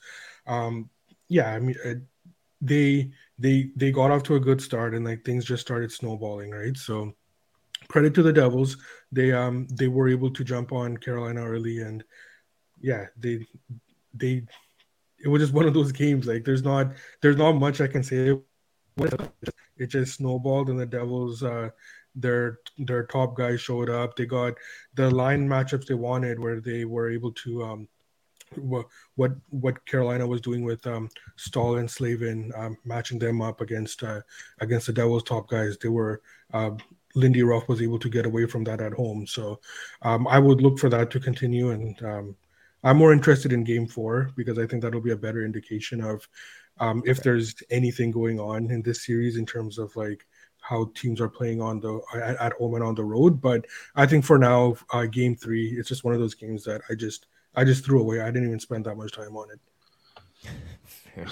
Um, 0.46 0.90
yeah, 1.34 1.50
I 1.52 1.58
mean, 1.58 1.74
uh, 1.84 1.94
they 2.60 3.10
they 3.40 3.70
they 3.74 3.90
got 3.90 4.12
off 4.12 4.22
to 4.24 4.36
a 4.36 4.40
good 4.40 4.60
start 4.60 4.94
and 4.94 5.04
like 5.04 5.24
things 5.24 5.44
just 5.44 5.62
started 5.62 5.90
snowballing, 5.90 6.52
right? 6.52 6.76
So 6.76 7.12
credit 7.88 8.14
to 8.14 8.22
the 8.22 8.32
Devils, 8.32 8.76
they 9.10 9.32
um 9.32 9.66
they 9.68 9.88
were 9.88 10.08
able 10.08 10.30
to 10.30 10.44
jump 10.44 10.70
on 10.72 10.96
Carolina 10.96 11.44
early 11.44 11.80
and 11.80 12.04
yeah, 12.80 13.06
they 13.18 13.44
they 14.14 14.44
it 15.24 15.28
was 15.28 15.42
just 15.42 15.52
one 15.52 15.66
of 15.66 15.74
those 15.74 15.90
games. 15.90 16.28
Like 16.28 16.44
there's 16.44 16.62
not 16.62 16.92
there's 17.20 17.36
not 17.36 17.54
much 17.54 17.80
I 17.80 17.88
can 17.88 18.04
say. 18.04 18.38
It 19.76 19.88
just 19.88 20.14
snowballed 20.14 20.68
and 20.68 20.78
the 20.78 20.86
Devils 20.86 21.42
uh 21.42 21.70
their 22.14 22.60
their 22.78 23.06
top 23.06 23.34
guys 23.34 23.60
showed 23.60 23.90
up. 23.90 24.14
They 24.14 24.26
got 24.26 24.54
the 24.94 25.10
line 25.10 25.48
matchups 25.48 25.86
they 25.86 25.94
wanted 25.94 26.38
where 26.38 26.60
they 26.60 26.84
were 26.84 27.10
able 27.10 27.32
to 27.42 27.64
um 27.64 27.88
what 28.56 28.86
what 29.16 29.32
what 29.50 29.84
Carolina 29.86 30.26
was 30.26 30.40
doing 30.40 30.64
with 30.64 30.86
um, 30.86 31.08
Staal 31.36 31.76
and 31.76 31.90
Slavin, 31.90 32.52
um, 32.56 32.76
matching 32.84 33.18
them 33.18 33.42
up 33.42 33.60
against 33.60 34.02
uh, 34.02 34.20
against 34.60 34.86
the 34.86 34.92
Devils' 34.92 35.22
top 35.22 35.48
guys. 35.48 35.76
They 35.78 35.88
were 35.88 36.22
uh, 36.52 36.70
Lindy 37.14 37.42
Ruff 37.42 37.68
was 37.68 37.82
able 37.82 37.98
to 37.98 38.08
get 38.08 38.26
away 38.26 38.46
from 38.46 38.64
that 38.64 38.80
at 38.80 38.92
home. 38.92 39.26
So 39.26 39.60
um, 40.02 40.26
I 40.28 40.38
would 40.38 40.60
look 40.60 40.78
for 40.78 40.88
that 40.90 41.10
to 41.12 41.20
continue, 41.20 41.70
and 41.70 42.02
um, 42.04 42.36
I'm 42.82 42.96
more 42.96 43.12
interested 43.12 43.52
in 43.52 43.64
Game 43.64 43.86
Four 43.86 44.30
because 44.36 44.58
I 44.58 44.66
think 44.66 44.82
that'll 44.82 45.00
be 45.00 45.12
a 45.12 45.16
better 45.16 45.44
indication 45.44 46.02
of 46.02 46.26
um, 46.78 47.02
if 47.06 47.22
there's 47.22 47.54
anything 47.70 48.10
going 48.10 48.40
on 48.40 48.70
in 48.70 48.82
this 48.82 49.04
series 49.04 49.36
in 49.36 49.46
terms 49.46 49.78
of 49.78 49.94
like 49.96 50.26
how 50.60 50.90
teams 50.94 51.20
are 51.20 51.28
playing 51.28 51.60
on 51.60 51.78
the 51.78 52.00
at, 52.14 52.36
at 52.40 52.52
home 52.54 52.74
and 52.74 52.82
on 52.82 52.94
the 52.94 53.04
road. 53.04 53.40
But 53.40 53.66
I 53.94 54.06
think 54.06 54.24
for 54.24 54.38
now, 54.38 54.76
uh, 54.92 55.06
Game 55.06 55.36
Three, 55.36 55.68
it's 55.78 55.88
just 55.88 56.04
one 56.04 56.14
of 56.14 56.20
those 56.20 56.34
games 56.34 56.64
that 56.64 56.82
I 56.90 56.94
just 56.94 57.26
I 57.56 57.64
just 57.64 57.84
threw 57.84 58.00
away. 58.00 58.20
I 58.20 58.26
didn't 58.26 58.48
even 58.48 58.60
spend 58.60 58.84
that 58.84 58.96
much 58.96 59.12
time 59.12 59.36
on 59.36 59.48
it. 59.50 59.60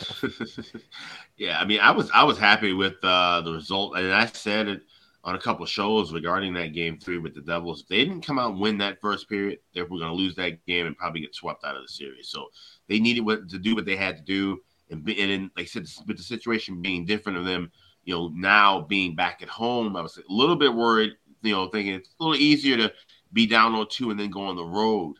yeah, 1.37 1.59
I 1.59 1.65
mean, 1.65 1.81
I 1.81 1.91
was 1.91 2.11
I 2.13 2.25
was 2.25 2.39
happy 2.39 2.73
with 2.73 2.95
uh, 3.03 3.41
the 3.41 3.53
result, 3.53 3.97
and 3.97 4.13
I 4.13 4.27
said 4.27 4.69
it 4.69 4.83
on 5.25 5.35
a 5.35 5.41
couple 5.41 5.65
shows 5.67 6.13
regarding 6.13 6.53
that 6.55 6.73
game 6.73 6.99
three 6.99 7.19
with 7.19 7.35
the 7.35 7.41
Devils. 7.41 7.83
If 7.83 7.89
they 7.89 8.05
didn't 8.05 8.27
come 8.27 8.39
out 8.39 8.53
and 8.53 8.61
win 8.61 8.79
that 8.79 9.01
first 9.01 9.29
period, 9.29 9.59
they 9.75 9.83
were 9.83 9.89
going 9.89 10.03
to 10.03 10.13
lose 10.13 10.35
that 10.37 10.65
game 10.67 10.87
and 10.87 10.97
probably 10.97 11.21
get 11.21 11.35
swept 11.35 11.65
out 11.65 11.77
of 11.77 11.83
the 11.83 11.89
series. 11.89 12.29
So 12.29 12.47
they 12.89 12.99
needed 12.99 13.21
what, 13.23 13.49
to 13.49 13.59
do 13.59 13.75
what 13.75 13.85
they 13.85 13.97
had 13.97 14.17
to 14.17 14.23
do, 14.23 14.61
and, 14.91 15.05
be, 15.05 15.21
and 15.21 15.31
then, 15.31 15.51
like 15.57 15.65
I 15.65 15.67
said, 15.67 15.87
with 16.07 16.17
the 16.17 16.23
situation 16.23 16.83
being 16.83 17.05
different 17.05 17.39
of 17.39 17.45
them, 17.45 17.71
you 18.05 18.15
know, 18.15 18.31
now 18.35 18.81
being 18.81 19.15
back 19.15 19.43
at 19.43 19.49
home, 19.49 19.97
I 19.97 20.03
was 20.03 20.17
a 20.17 20.23
little 20.29 20.57
bit 20.57 20.75
worried. 20.75 21.13
You 21.43 21.53
know, 21.53 21.69
thinking 21.69 21.95
it's 21.95 22.15
a 22.21 22.23
little 22.23 22.41
easier 22.41 22.77
to 22.77 22.93
be 23.33 23.47
down 23.47 23.75
on 23.75 23.89
two 23.89 24.11
and 24.11 24.21
then 24.21 24.31
go 24.31 24.43
on 24.43 24.55
the 24.55 24.65
road 24.65 25.17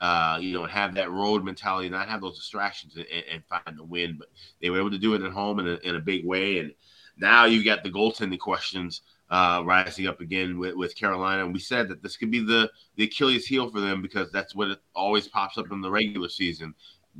uh, 0.00 0.38
you 0.40 0.52
know, 0.52 0.66
have 0.66 0.94
that 0.94 1.10
road 1.10 1.44
mentality, 1.44 1.88
not 1.88 2.08
have 2.08 2.20
those 2.20 2.36
distractions 2.36 2.96
and, 2.96 3.06
and, 3.32 3.42
find 3.44 3.78
the 3.78 3.84
win. 3.84 4.16
But 4.18 4.28
they 4.60 4.70
were 4.70 4.78
able 4.78 4.90
to 4.90 4.98
do 4.98 5.14
it 5.14 5.22
at 5.22 5.32
home 5.32 5.60
in 5.60 5.68
a, 5.68 5.74
in 5.88 5.96
a 5.96 6.00
big 6.00 6.26
way. 6.26 6.58
And 6.58 6.74
now 7.16 7.44
you 7.44 7.64
got 7.64 7.82
the 7.82 7.90
goaltending 7.90 8.38
questions 8.38 9.02
uh, 9.30 9.62
rising 9.64 10.06
up 10.06 10.20
again 10.20 10.58
with, 10.58 10.74
with 10.74 10.96
Carolina. 10.96 11.44
And 11.44 11.52
we 11.52 11.60
said 11.60 11.88
that 11.88 12.02
this 12.02 12.16
could 12.16 12.30
be 12.30 12.40
the, 12.40 12.70
the 12.96 13.04
Achilles 13.04 13.46
heel 13.46 13.70
for 13.70 13.80
them 13.80 14.02
because 14.02 14.30
that's 14.30 14.54
what 14.54 14.68
it 14.68 14.78
always 14.94 15.28
pops 15.28 15.58
up 15.58 15.70
in 15.70 15.80
the 15.80 15.90
regular 15.90 16.28
season. 16.28 16.74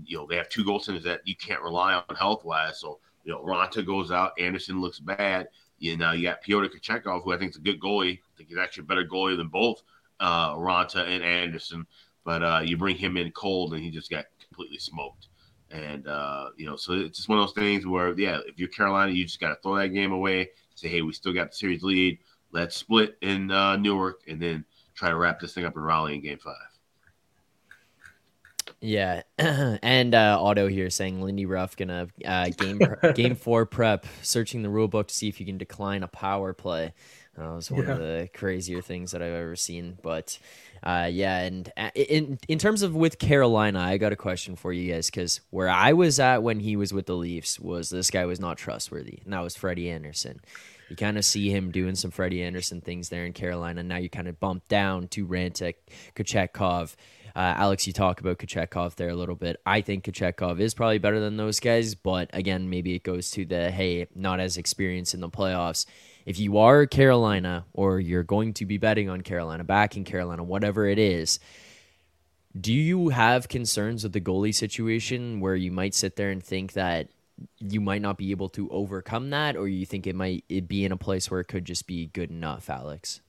You 0.04 0.18
know, 0.18 0.26
they 0.28 0.36
have 0.36 0.48
two 0.48 0.64
goaltenders 0.64 1.04
that 1.04 1.20
you 1.24 1.36
can't 1.36 1.62
rely 1.62 1.94
on 1.94 2.16
health 2.16 2.44
wise. 2.44 2.80
So, 2.80 2.98
you 3.24 3.32
know, 3.32 3.42
Raanta 3.42 3.86
goes 3.86 4.10
out, 4.10 4.32
Andersen 4.38 4.80
looks 4.80 4.98
bad. 4.98 5.48
You 5.78 5.96
know, 5.96 6.12
you 6.12 6.24
got 6.24 6.42
Pyotr 6.42 6.68
Kochetkov, 6.68 7.22
who 7.24 7.32
I 7.32 7.38
think 7.38 7.52
is 7.52 7.56
a 7.56 7.60
good 7.60 7.80
goalie. 7.80 8.18
I 8.18 8.36
think 8.36 8.48
he's 8.48 8.58
actually 8.58 8.82
a 8.82 8.86
better 8.86 9.04
goalie 9.04 9.36
than 9.36 9.48
both 9.48 9.82
uh, 10.20 10.54
Raanta 10.54 11.06
and 11.06 11.22
Andersen. 11.22 11.86
But 12.24 12.42
uh, 12.42 12.60
you 12.64 12.76
bring 12.76 12.96
him 12.96 13.16
in 13.16 13.30
cold, 13.32 13.74
and 13.74 13.82
he 13.82 13.90
just 13.90 14.10
got 14.10 14.24
completely 14.40 14.78
smoked. 14.78 15.28
And 15.70 16.06
uh, 16.06 16.50
you 16.56 16.66
know, 16.66 16.76
so 16.76 16.92
it's 16.94 17.18
just 17.18 17.28
one 17.28 17.38
of 17.38 17.46
those 17.46 17.54
things 17.54 17.86
where, 17.86 18.18
yeah, 18.18 18.38
if 18.46 18.58
you're 18.58 18.68
Carolina, 18.68 19.12
you 19.12 19.24
just 19.24 19.40
got 19.40 19.48
to 19.48 19.56
throw 19.62 19.76
that 19.76 19.88
game 19.88 20.12
away. 20.12 20.50
Say, 20.74 20.88
hey, 20.88 21.02
we 21.02 21.12
still 21.12 21.32
got 21.32 21.50
the 21.50 21.56
series 21.56 21.82
lead. 21.82 22.18
Let's 22.52 22.76
split 22.76 23.16
in 23.20 23.50
uh, 23.50 23.76
Newark, 23.76 24.22
and 24.28 24.40
then 24.40 24.64
try 24.94 25.10
to 25.10 25.16
wrap 25.16 25.40
this 25.40 25.52
thing 25.52 25.64
up 25.64 25.76
in 25.76 25.82
Raleigh 25.82 26.14
in 26.14 26.22
Game 26.22 26.38
Five. 26.38 26.54
Yeah, 28.80 29.22
and 29.38 30.14
uh, 30.14 30.38
Otto 30.40 30.68
here 30.68 30.90
saying 30.90 31.22
Lindy 31.22 31.46
Ruff 31.46 31.76
gonna 31.76 32.08
uh, 32.24 32.50
game 32.50 32.80
game 33.14 33.34
four 33.34 33.66
prep, 33.66 34.06
searching 34.22 34.62
the 34.62 34.68
rule 34.68 34.88
book 34.88 35.08
to 35.08 35.14
see 35.14 35.28
if 35.28 35.40
you 35.40 35.46
can 35.46 35.58
decline 35.58 36.02
a 36.02 36.08
power 36.08 36.52
play. 36.52 36.92
That 37.36 37.50
was 37.50 37.70
one 37.70 37.84
yeah. 37.84 37.92
of 37.92 37.98
the 37.98 38.28
crazier 38.32 38.80
things 38.80 39.10
that 39.12 39.22
I've 39.22 39.32
ever 39.32 39.56
seen. 39.56 39.98
But 40.02 40.38
uh, 40.84 41.08
yeah, 41.10 41.38
and 41.38 41.72
uh, 41.78 41.88
in 41.94 42.38
in 42.46 42.58
terms 42.58 42.82
of 42.82 42.94
with 42.94 43.18
Carolina, 43.18 43.80
I 43.80 43.96
got 43.96 44.12
a 44.12 44.16
question 44.16 44.54
for 44.54 44.70
you 44.70 44.92
guys 44.92 45.06
because 45.06 45.40
where 45.48 45.70
I 45.70 45.94
was 45.94 46.20
at 46.20 46.42
when 46.42 46.60
he 46.60 46.76
was 46.76 46.92
with 46.92 47.06
the 47.06 47.16
Leafs 47.16 47.58
was 47.58 47.88
this 47.88 48.10
guy 48.10 48.26
was 48.26 48.38
not 48.38 48.58
trustworthy, 48.58 49.20
and 49.24 49.32
that 49.32 49.40
was 49.40 49.56
Freddie 49.56 49.88
Andersen. 49.88 50.42
You 50.90 50.96
kind 50.96 51.16
of 51.16 51.24
see 51.24 51.48
him 51.48 51.70
doing 51.70 51.94
some 51.94 52.10
Freddie 52.10 52.42
Andersen 52.42 52.82
things 52.82 53.08
there 53.08 53.24
in 53.24 53.32
Carolina. 53.32 53.82
Now 53.82 53.96
you 53.96 54.10
kind 54.10 54.28
of 54.28 54.38
bump 54.38 54.68
down 54.68 55.08
to 55.08 55.26
Rantanen, 55.26 55.74
Kochetkov. 56.14 56.94
Uh, 57.34 57.54
Alex, 57.56 57.86
you 57.86 57.94
talk 57.94 58.20
about 58.20 58.38
Kochetkov 58.38 58.96
there 58.96 59.08
a 59.08 59.16
little 59.16 59.34
bit. 59.34 59.60
I 59.64 59.80
think 59.80 60.04
Kochetkov 60.04 60.60
is 60.60 60.74
probably 60.74 60.98
better 60.98 61.18
than 61.18 61.38
those 61.38 61.60
guys, 61.60 61.94
but 61.94 62.28
again, 62.34 62.68
maybe 62.68 62.94
it 62.94 63.02
goes 63.02 63.30
to 63.32 63.46
the 63.46 63.70
hey, 63.70 64.06
not 64.14 64.38
as 64.38 64.58
experienced 64.58 65.14
in 65.14 65.20
the 65.20 65.30
playoffs. 65.30 65.86
If 66.26 66.38
you 66.38 66.58
are 66.58 66.86
Carolina 66.86 67.66
or 67.72 68.00
you're 68.00 68.22
going 68.22 68.54
to 68.54 68.66
be 68.66 68.78
betting 68.78 69.08
on 69.08 69.20
Carolina, 69.20 69.64
back 69.64 69.96
in 69.96 70.04
Carolina, 70.04 70.42
whatever 70.42 70.86
it 70.86 70.98
is, 70.98 71.38
do 72.58 72.72
you 72.72 73.10
have 73.10 73.48
concerns 73.48 74.04
with 74.04 74.12
the 74.12 74.20
goalie 74.20 74.54
situation 74.54 75.40
where 75.40 75.56
you 75.56 75.70
might 75.70 75.94
sit 75.94 76.16
there 76.16 76.30
and 76.30 76.42
think 76.42 76.72
that 76.74 77.08
you 77.58 77.80
might 77.80 78.02
not 78.02 78.16
be 78.16 78.30
able 78.30 78.48
to 78.50 78.70
overcome 78.70 79.30
that, 79.30 79.56
or 79.56 79.66
you 79.68 79.84
think 79.84 80.06
it 80.06 80.14
might 80.14 80.44
it 80.48 80.68
be 80.68 80.84
in 80.84 80.92
a 80.92 80.96
place 80.96 81.30
where 81.30 81.40
it 81.40 81.48
could 81.48 81.64
just 81.64 81.86
be 81.86 82.06
good 82.06 82.30
enough, 82.30 82.70
Alex? 82.70 83.20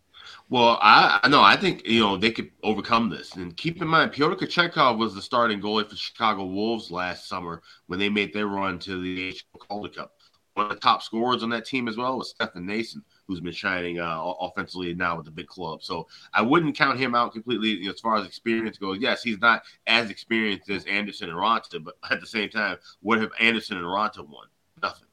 Well, 0.49 0.79
I 0.81 1.27
know. 1.27 1.41
I 1.41 1.55
think 1.55 1.85
you 1.87 1.99
know 1.99 2.17
they 2.17 2.31
could 2.31 2.51
overcome 2.63 3.09
this. 3.09 3.33
And 3.35 3.55
keep 3.55 3.81
in 3.81 3.87
mind, 3.87 4.11
Pyotr 4.11 4.35
Kochetkov 4.35 4.97
was 4.97 5.13
the 5.13 5.21
starting 5.21 5.61
goalie 5.61 5.87
for 5.89 5.95
Chicago 5.95 6.45
Wolves 6.45 6.91
last 6.91 7.27
summer 7.27 7.61
when 7.87 7.99
they 7.99 8.09
made 8.09 8.33
their 8.33 8.47
run 8.47 8.79
to 8.79 9.01
the 9.01 9.35
Calder 9.57 9.89
Cup. 9.89 10.14
One 10.55 10.67
of 10.67 10.73
the 10.73 10.79
top 10.79 11.03
scorers 11.03 11.43
on 11.43 11.49
that 11.49 11.65
team 11.65 11.87
as 11.87 11.97
well 11.97 12.17
was 12.17 12.29
Stefan 12.29 12.65
Noesen, 12.65 13.01
who's 13.27 13.41
been 13.41 13.51
shining 13.51 13.99
uh, 13.99 14.21
offensively 14.39 14.93
now 14.93 15.17
with 15.17 15.25
the 15.25 15.31
big 15.31 15.47
club. 15.47 15.83
So 15.83 16.07
I 16.33 16.41
wouldn't 16.41 16.77
count 16.77 16.97
him 16.97 17.13
out 17.13 17.33
completely 17.33 17.69
you 17.69 17.85
know, 17.85 17.91
as 17.91 17.99
far 17.99 18.15
as 18.15 18.25
experience 18.25 18.77
goes. 18.77 18.99
Yes, 18.99 19.21
he's 19.21 19.39
not 19.39 19.63
as 19.85 20.09
experienced 20.09 20.69
as 20.69 20.85
Andersen 20.85 21.29
and 21.29 21.37
Raanta, 21.37 21.83
but 21.83 21.95
at 22.09 22.21
the 22.21 22.27
same 22.27 22.49
time, 22.49 22.77
what 23.01 23.19
have 23.19 23.31
Andersen 23.39 23.77
and 23.77 23.85
Raanta 23.85 24.19
won? 24.19 24.47
Nothing 24.81 25.07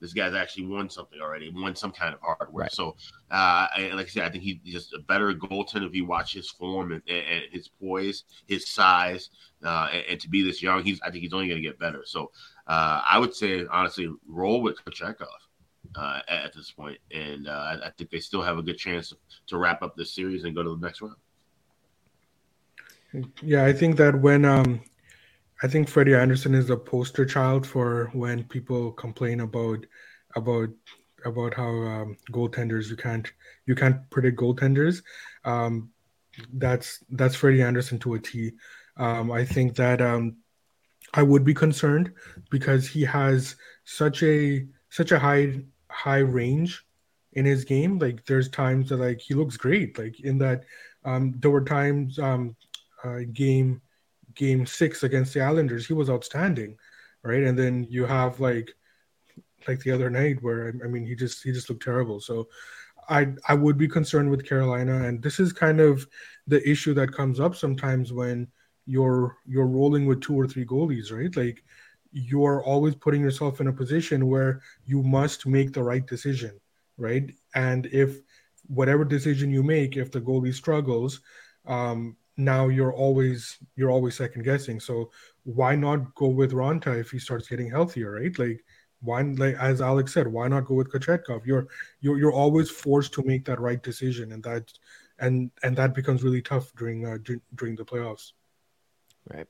this 0.00 0.12
guy's 0.12 0.34
actually 0.34 0.66
won 0.66 0.88
something 0.88 1.20
already, 1.20 1.50
won 1.54 1.74
some 1.74 1.90
kind 1.90 2.14
of 2.14 2.20
hardware. 2.20 2.64
Right. 2.64 2.72
So, 2.72 2.96
uh, 3.30 3.66
like 3.94 4.06
I 4.06 4.08
said, 4.08 4.24
I 4.24 4.30
think 4.30 4.44
he's 4.44 4.58
just 4.64 4.94
a 4.94 5.00
better 5.00 5.32
goaltender 5.34 5.86
if 5.86 5.94
you 5.94 6.06
watch 6.06 6.32
his 6.32 6.50
form 6.50 6.92
and, 6.92 7.02
and 7.08 7.44
his 7.50 7.68
poise, 7.68 8.24
his 8.46 8.68
size, 8.68 9.30
uh, 9.64 9.88
and, 9.92 10.04
and, 10.10 10.20
to 10.20 10.28
be 10.28 10.42
this 10.42 10.62
young, 10.62 10.82
he's 10.82 11.00
I 11.02 11.10
think 11.10 11.22
he's 11.22 11.32
only 11.32 11.48
going 11.48 11.60
to 11.60 11.68
get 11.68 11.78
better. 11.78 12.02
So, 12.04 12.30
uh, 12.66 13.02
I 13.08 13.18
would 13.18 13.34
say 13.34 13.66
honestly, 13.70 14.08
roll 14.26 14.62
with 14.62 14.82
Kochetkov 14.84 15.26
uh, 15.96 16.20
at 16.28 16.52
this 16.54 16.70
point, 16.70 16.98
and 17.12 17.48
uh, 17.48 17.76
I 17.84 17.90
think 17.96 18.10
they 18.10 18.20
still 18.20 18.42
have 18.42 18.58
a 18.58 18.62
good 18.62 18.78
chance 18.78 19.12
to 19.46 19.58
wrap 19.58 19.82
up 19.82 19.96
this 19.96 20.14
series 20.14 20.44
and 20.44 20.54
go 20.54 20.62
to 20.62 20.70
the 20.70 20.86
next 20.86 21.02
round. 21.02 21.16
Yeah, 23.42 23.64
I 23.64 23.72
think 23.72 23.96
that 23.96 24.20
when 24.20 24.44
um, 24.44 24.82
I 25.62 25.66
think 25.66 25.88
Freddie 25.88 26.14
Andersen 26.14 26.54
is 26.54 26.70
a 26.70 26.76
poster 26.76 27.24
child 27.24 27.66
for 27.66 28.10
when 28.12 28.44
people 28.44 28.92
complain 28.92 29.40
about 29.40 29.84
about 30.36 30.68
about 31.24 31.54
how 31.54 31.68
um, 31.68 32.16
goaltenders 32.30 32.88
you 32.88 32.96
can't 32.96 33.30
you 33.66 33.74
can't 33.74 34.08
predict 34.10 34.38
goaltenders. 34.38 35.02
Um, 35.44 35.90
that's 36.52 37.04
that's 37.10 37.34
Freddie 37.34 37.62
Andersen 37.62 37.98
to 38.00 38.14
a 38.14 38.18
T. 38.20 38.52
Um, 38.96 39.32
I 39.32 39.44
think 39.44 39.74
that 39.76 40.00
um, 40.00 40.36
I 41.14 41.22
would 41.22 41.44
be 41.44 41.54
concerned 41.54 42.12
because 42.50 42.86
he 42.86 43.02
has 43.04 43.56
such 43.84 44.22
a 44.22 44.66
such 44.90 45.12
a 45.12 45.18
high 45.18 45.60
high 45.90 46.18
range 46.18 46.84
in 47.32 47.44
his 47.44 47.64
game. 47.64 47.98
Like 47.98 48.24
there's 48.26 48.48
times 48.48 48.90
that 48.90 48.98
like 48.98 49.20
he 49.20 49.34
looks 49.34 49.56
great. 49.56 49.98
Like 49.98 50.20
in 50.20 50.38
that 50.38 50.64
um, 51.04 51.34
there 51.38 51.50
were 51.50 51.64
times 51.64 52.18
um, 52.18 52.54
uh, 53.02 53.20
game 53.32 53.80
game 54.38 54.64
six 54.64 55.02
against 55.02 55.34
the 55.34 55.42
Islanders, 55.42 55.86
he 55.86 55.92
was 55.92 56.08
outstanding, 56.08 56.78
right? 57.22 57.42
And 57.42 57.58
then 57.58 57.86
you 57.90 58.06
have 58.06 58.40
like 58.40 58.72
like 59.66 59.80
the 59.80 59.90
other 59.90 60.08
night 60.08 60.42
where 60.42 60.72
I 60.82 60.88
mean 60.88 61.04
he 61.04 61.14
just 61.14 61.42
he 61.42 61.52
just 61.52 61.68
looked 61.68 61.82
terrible. 61.82 62.20
So 62.20 62.48
I 63.08 63.34
I 63.48 63.54
would 63.54 63.76
be 63.76 63.88
concerned 63.88 64.30
with 64.30 64.46
Carolina, 64.46 65.04
and 65.06 65.22
this 65.22 65.40
is 65.40 65.52
kind 65.52 65.80
of 65.80 66.06
the 66.46 66.66
issue 66.68 66.94
that 66.94 67.12
comes 67.12 67.40
up 67.40 67.56
sometimes 67.56 68.12
when 68.12 68.48
you're 68.86 69.36
you're 69.44 69.66
rolling 69.66 70.06
with 70.06 70.22
two 70.22 70.38
or 70.38 70.46
three 70.46 70.64
goalies, 70.64 71.12
right? 71.12 71.34
Like 71.36 71.64
you're 72.12 72.62
always 72.62 72.94
putting 72.94 73.20
yourself 73.20 73.60
in 73.60 73.66
a 73.66 73.72
position 73.72 74.28
where 74.28 74.62
you 74.86 75.02
must 75.02 75.46
make 75.46 75.72
the 75.72 75.82
right 75.82 76.06
decision, 76.06 76.58
right? 76.96 77.34
And 77.54 77.86
if 77.86 78.20
whatever 78.68 79.04
decision 79.04 79.50
you 79.50 79.62
make, 79.62 79.96
if 79.96 80.10
the 80.10 80.20
goalie 80.20 80.54
struggles, 80.54 81.20
um, 81.66 82.16
now 82.38 82.68
you're 82.68 82.92
always 82.92 83.58
you're 83.76 83.90
always 83.90 84.16
second 84.16 84.44
guessing. 84.44 84.80
So 84.80 85.10
why 85.42 85.74
not 85.74 86.14
go 86.14 86.28
with 86.28 86.52
Raanta 86.52 86.98
if 86.98 87.10
he 87.10 87.18
starts 87.18 87.48
getting 87.48 87.68
healthier, 87.68 88.12
right? 88.12 88.38
Like 88.38 88.64
why 89.00 89.22
like 89.22 89.56
as 89.56 89.80
Alex 89.80 90.14
said, 90.14 90.28
why 90.28 90.48
not 90.48 90.64
go 90.64 90.74
with 90.74 90.90
Kochetkov? 90.90 91.44
You're 91.44 91.66
you're 92.00 92.18
you're 92.18 92.32
always 92.32 92.70
forced 92.70 93.12
to 93.14 93.24
make 93.24 93.44
that 93.46 93.60
right 93.60 93.82
decision, 93.82 94.32
and 94.32 94.42
that 94.44 94.72
and 95.18 95.50
and 95.62 95.76
that 95.76 95.94
becomes 95.94 96.22
really 96.22 96.42
tough 96.42 96.72
during 96.76 97.04
uh, 97.04 97.18
during 97.56 97.74
the 97.74 97.84
playoffs. 97.84 98.32
Right. 99.28 99.48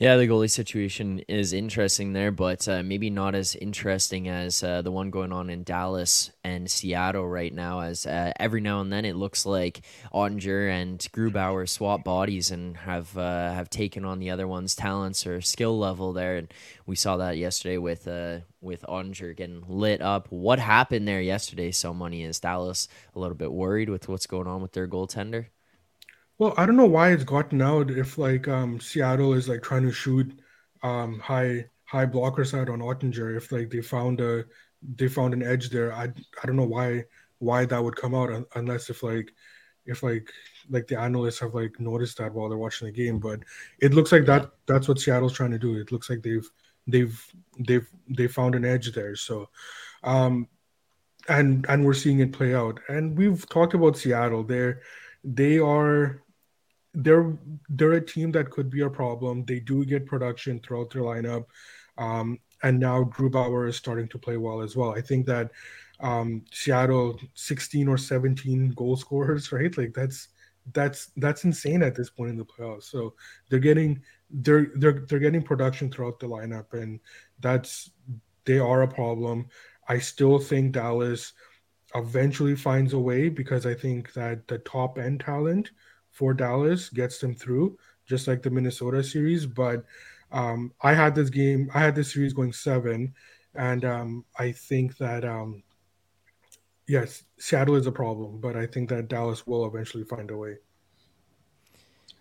Yeah, 0.00 0.16
the 0.16 0.26
goalie 0.26 0.50
situation 0.50 1.18
is 1.28 1.52
interesting 1.52 2.14
there, 2.14 2.30
but 2.30 2.66
uh, 2.66 2.82
maybe 2.82 3.10
not 3.10 3.34
as 3.34 3.54
interesting 3.54 4.30
as 4.30 4.62
uh, 4.62 4.80
the 4.80 4.90
one 4.90 5.10
going 5.10 5.30
on 5.30 5.50
in 5.50 5.62
Dallas 5.62 6.30
and 6.42 6.70
Seattle 6.70 7.28
right 7.28 7.52
now. 7.52 7.80
As 7.80 8.06
uh, 8.06 8.32
every 8.40 8.62
now 8.62 8.80
and 8.80 8.90
then 8.90 9.04
it 9.04 9.14
looks 9.14 9.44
like 9.44 9.82
Oettinger 10.14 10.70
and 10.70 10.98
Grubauer 11.12 11.68
swap 11.68 12.02
bodies 12.02 12.50
and 12.50 12.78
have 12.78 13.14
uh, 13.18 13.52
have 13.52 13.68
taken 13.68 14.06
on 14.06 14.20
the 14.20 14.30
other 14.30 14.48
one's 14.48 14.74
talents 14.74 15.26
or 15.26 15.42
skill 15.42 15.78
level 15.78 16.14
there, 16.14 16.38
and 16.38 16.50
we 16.86 16.96
saw 16.96 17.18
that 17.18 17.36
yesterday 17.36 17.76
with 17.76 18.08
uh, 18.08 18.38
with 18.62 18.80
Oettinger 18.88 19.36
getting 19.36 19.62
lit 19.68 20.00
up. 20.00 20.28
What 20.32 20.60
happened 20.60 21.06
there 21.06 21.20
yesterday? 21.20 21.72
So 21.72 21.92
money 21.92 22.22
is 22.22 22.40
Dallas 22.40 22.88
a 23.14 23.18
little 23.18 23.36
bit 23.36 23.52
worried 23.52 23.90
with 23.90 24.08
what's 24.08 24.26
going 24.26 24.46
on 24.46 24.62
with 24.62 24.72
their 24.72 24.88
goaltender. 24.88 25.48
Well, 26.40 26.54
I 26.56 26.64
don't 26.64 26.76
know 26.78 26.86
why 26.86 27.10
it's 27.12 27.22
gotten 27.22 27.60
out 27.60 27.90
if 27.90 28.16
like 28.16 28.48
um 28.48 28.80
Seattle 28.80 29.34
is 29.34 29.46
like 29.46 29.62
trying 29.62 29.82
to 29.82 29.92
shoot 29.92 30.40
um 30.82 31.18
high 31.18 31.66
high 31.84 32.06
blocker 32.06 32.46
side 32.46 32.70
on 32.70 32.78
Oettinger. 32.78 33.36
if 33.36 33.52
like 33.52 33.68
they 33.68 33.82
found 33.82 34.22
a 34.22 34.46
they 34.96 35.06
found 35.08 35.34
an 35.34 35.42
edge 35.42 35.68
there. 35.68 35.92
I 35.92 36.04
I 36.04 36.46
don't 36.46 36.56
know 36.56 36.64
why 36.64 37.04
why 37.40 37.66
that 37.66 37.84
would 37.84 37.94
come 37.96 38.14
out 38.14 38.30
unless 38.54 38.88
if 38.88 39.02
like 39.02 39.30
if 39.84 40.02
like 40.02 40.30
like 40.70 40.86
the 40.86 40.98
analysts 40.98 41.40
have 41.40 41.54
like 41.54 41.78
noticed 41.78 42.16
that 42.16 42.32
while 42.32 42.48
they're 42.48 42.56
watching 42.56 42.86
the 42.86 42.92
game 42.92 43.18
but 43.18 43.40
it 43.80 43.92
looks 43.92 44.10
like 44.10 44.24
that 44.24 44.50
that's 44.66 44.88
what 44.88 44.98
Seattle's 44.98 45.34
trying 45.34 45.50
to 45.50 45.58
do 45.58 45.76
it 45.76 45.92
looks 45.92 46.08
like 46.08 46.22
they've 46.22 46.48
they've 46.86 47.34
they've 47.66 47.88
they 48.08 48.28
found 48.28 48.54
an 48.54 48.64
edge 48.64 48.92
there 48.92 49.14
so 49.14 49.48
um 50.04 50.48
and 51.28 51.66
and 51.68 51.84
we're 51.84 51.94
seeing 51.94 52.20
it 52.20 52.32
play 52.32 52.54
out 52.54 52.80
and 52.88 53.16
we've 53.18 53.46
talked 53.48 53.74
about 53.74 53.98
Seattle 53.98 54.42
they're 54.44 54.80
they 55.24 55.58
are 55.58 56.22
they're 56.94 57.36
they're 57.68 57.92
a 57.92 58.04
team 58.04 58.32
that 58.32 58.50
could 58.50 58.70
be 58.70 58.80
a 58.80 58.90
problem. 58.90 59.44
They 59.44 59.60
do 59.60 59.84
get 59.84 60.06
production 60.06 60.60
throughout 60.60 60.90
their 60.90 61.02
lineup, 61.02 61.46
um, 61.98 62.38
and 62.62 62.78
now 62.78 63.04
Grubauer 63.04 63.68
is 63.68 63.76
starting 63.76 64.08
to 64.08 64.18
play 64.18 64.36
well 64.36 64.60
as 64.60 64.76
well. 64.76 64.90
I 64.90 65.00
think 65.00 65.26
that 65.26 65.50
um, 66.00 66.44
Seattle 66.52 67.18
16 67.34 67.88
or 67.88 67.98
17 67.98 68.70
goal 68.70 68.96
scorers, 68.96 69.52
right? 69.52 69.76
Like 69.76 69.94
that's 69.94 70.28
that's 70.72 71.10
that's 71.16 71.44
insane 71.44 71.82
at 71.82 71.94
this 71.94 72.10
point 72.10 72.30
in 72.30 72.36
the 72.36 72.44
playoffs. 72.44 72.84
So 72.84 73.14
they're 73.48 73.58
getting 73.58 74.02
they're 74.30 74.72
they're 74.76 75.04
they're 75.08 75.18
getting 75.18 75.42
production 75.42 75.90
throughout 75.90 76.18
the 76.20 76.26
lineup, 76.26 76.72
and 76.72 77.00
that's 77.40 77.90
they 78.44 78.58
are 78.58 78.82
a 78.82 78.88
problem. 78.88 79.46
I 79.88 79.98
still 79.98 80.38
think 80.38 80.72
Dallas 80.72 81.32
eventually 81.94 82.54
finds 82.54 82.92
a 82.92 82.98
way 82.98 83.28
because 83.28 83.66
I 83.66 83.74
think 83.74 84.12
that 84.12 84.46
the 84.46 84.58
top 84.58 84.98
end 84.98 85.20
talent 85.20 85.70
for 86.20 86.34
Dallas 86.34 86.90
gets 86.90 87.18
them 87.18 87.34
through, 87.34 87.78
just 88.06 88.28
like 88.28 88.42
the 88.42 88.50
Minnesota 88.50 89.02
series. 89.02 89.46
But 89.46 89.86
um, 90.30 90.70
I 90.82 90.92
had 90.92 91.14
this 91.14 91.30
game, 91.30 91.70
I 91.72 91.80
had 91.80 91.94
this 91.94 92.12
series 92.12 92.34
going 92.34 92.52
seven, 92.52 93.14
and 93.54 93.86
um, 93.86 94.26
I 94.38 94.52
think 94.52 94.98
that 94.98 95.24
um, 95.24 95.62
yes, 96.86 97.24
Seattle 97.38 97.74
is 97.76 97.86
a 97.86 97.92
problem, 97.92 98.38
but 98.38 98.54
I 98.54 98.66
think 98.66 98.90
that 98.90 99.08
Dallas 99.08 99.46
will 99.46 99.64
eventually 99.66 100.04
find 100.04 100.30
a 100.30 100.36
way. 100.36 100.56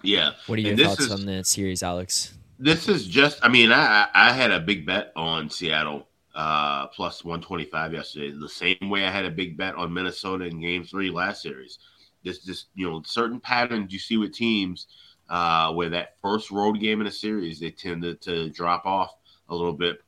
Yeah. 0.02 0.32
What 0.48 0.58
are 0.60 0.62
your 0.62 0.78
thoughts 0.78 1.02
is, 1.02 1.12
on 1.12 1.26
the 1.26 1.44
series, 1.44 1.84
Alex? 1.84 2.36
This 2.58 2.88
is 2.88 3.06
just, 3.06 3.38
I 3.44 3.50
mean, 3.50 3.74
I 3.74 4.08
I 4.14 4.32
had 4.32 4.52
a 4.52 4.62
big 4.62 4.86
bet 4.86 5.12
on 5.18 5.50
Seattle 5.50 6.08
uh, 6.36 6.88
plus 6.88 7.26
125 7.26 7.92
yesterday, 7.92 8.32
the 8.32 8.48
same 8.48 8.90
way 8.90 9.04
I 9.04 9.12
had 9.12 9.26
a 9.26 9.30
big 9.30 9.58
bet 9.58 9.76
on 9.76 9.94
Minnesota 9.94 10.46
in 10.46 10.62
game 10.62 10.86
three 10.86 11.12
last 11.12 11.42
series. 11.42 11.80
There's 12.24 12.40
just 12.40 12.68
you 12.76 12.90
know 12.90 13.02
certain 13.06 13.40
patterns 13.40 13.94
you 13.94 14.00
see 14.00 14.18
with 14.18 14.34
teams 14.34 14.88
uh, 15.30 15.72
where 15.74 15.90
that 15.90 16.20
first 16.22 16.52
road 16.52 16.80
game 16.80 17.02
in 17.02 17.08
a 17.08 17.12
series 17.12 17.60
they 17.60 17.72
tend 17.72 18.02
to, 18.02 18.16
to 18.16 18.50
drop 18.50 18.86
off 18.86 19.16
a 19.50 19.56
little 19.56 19.74
bit. 19.74 20.00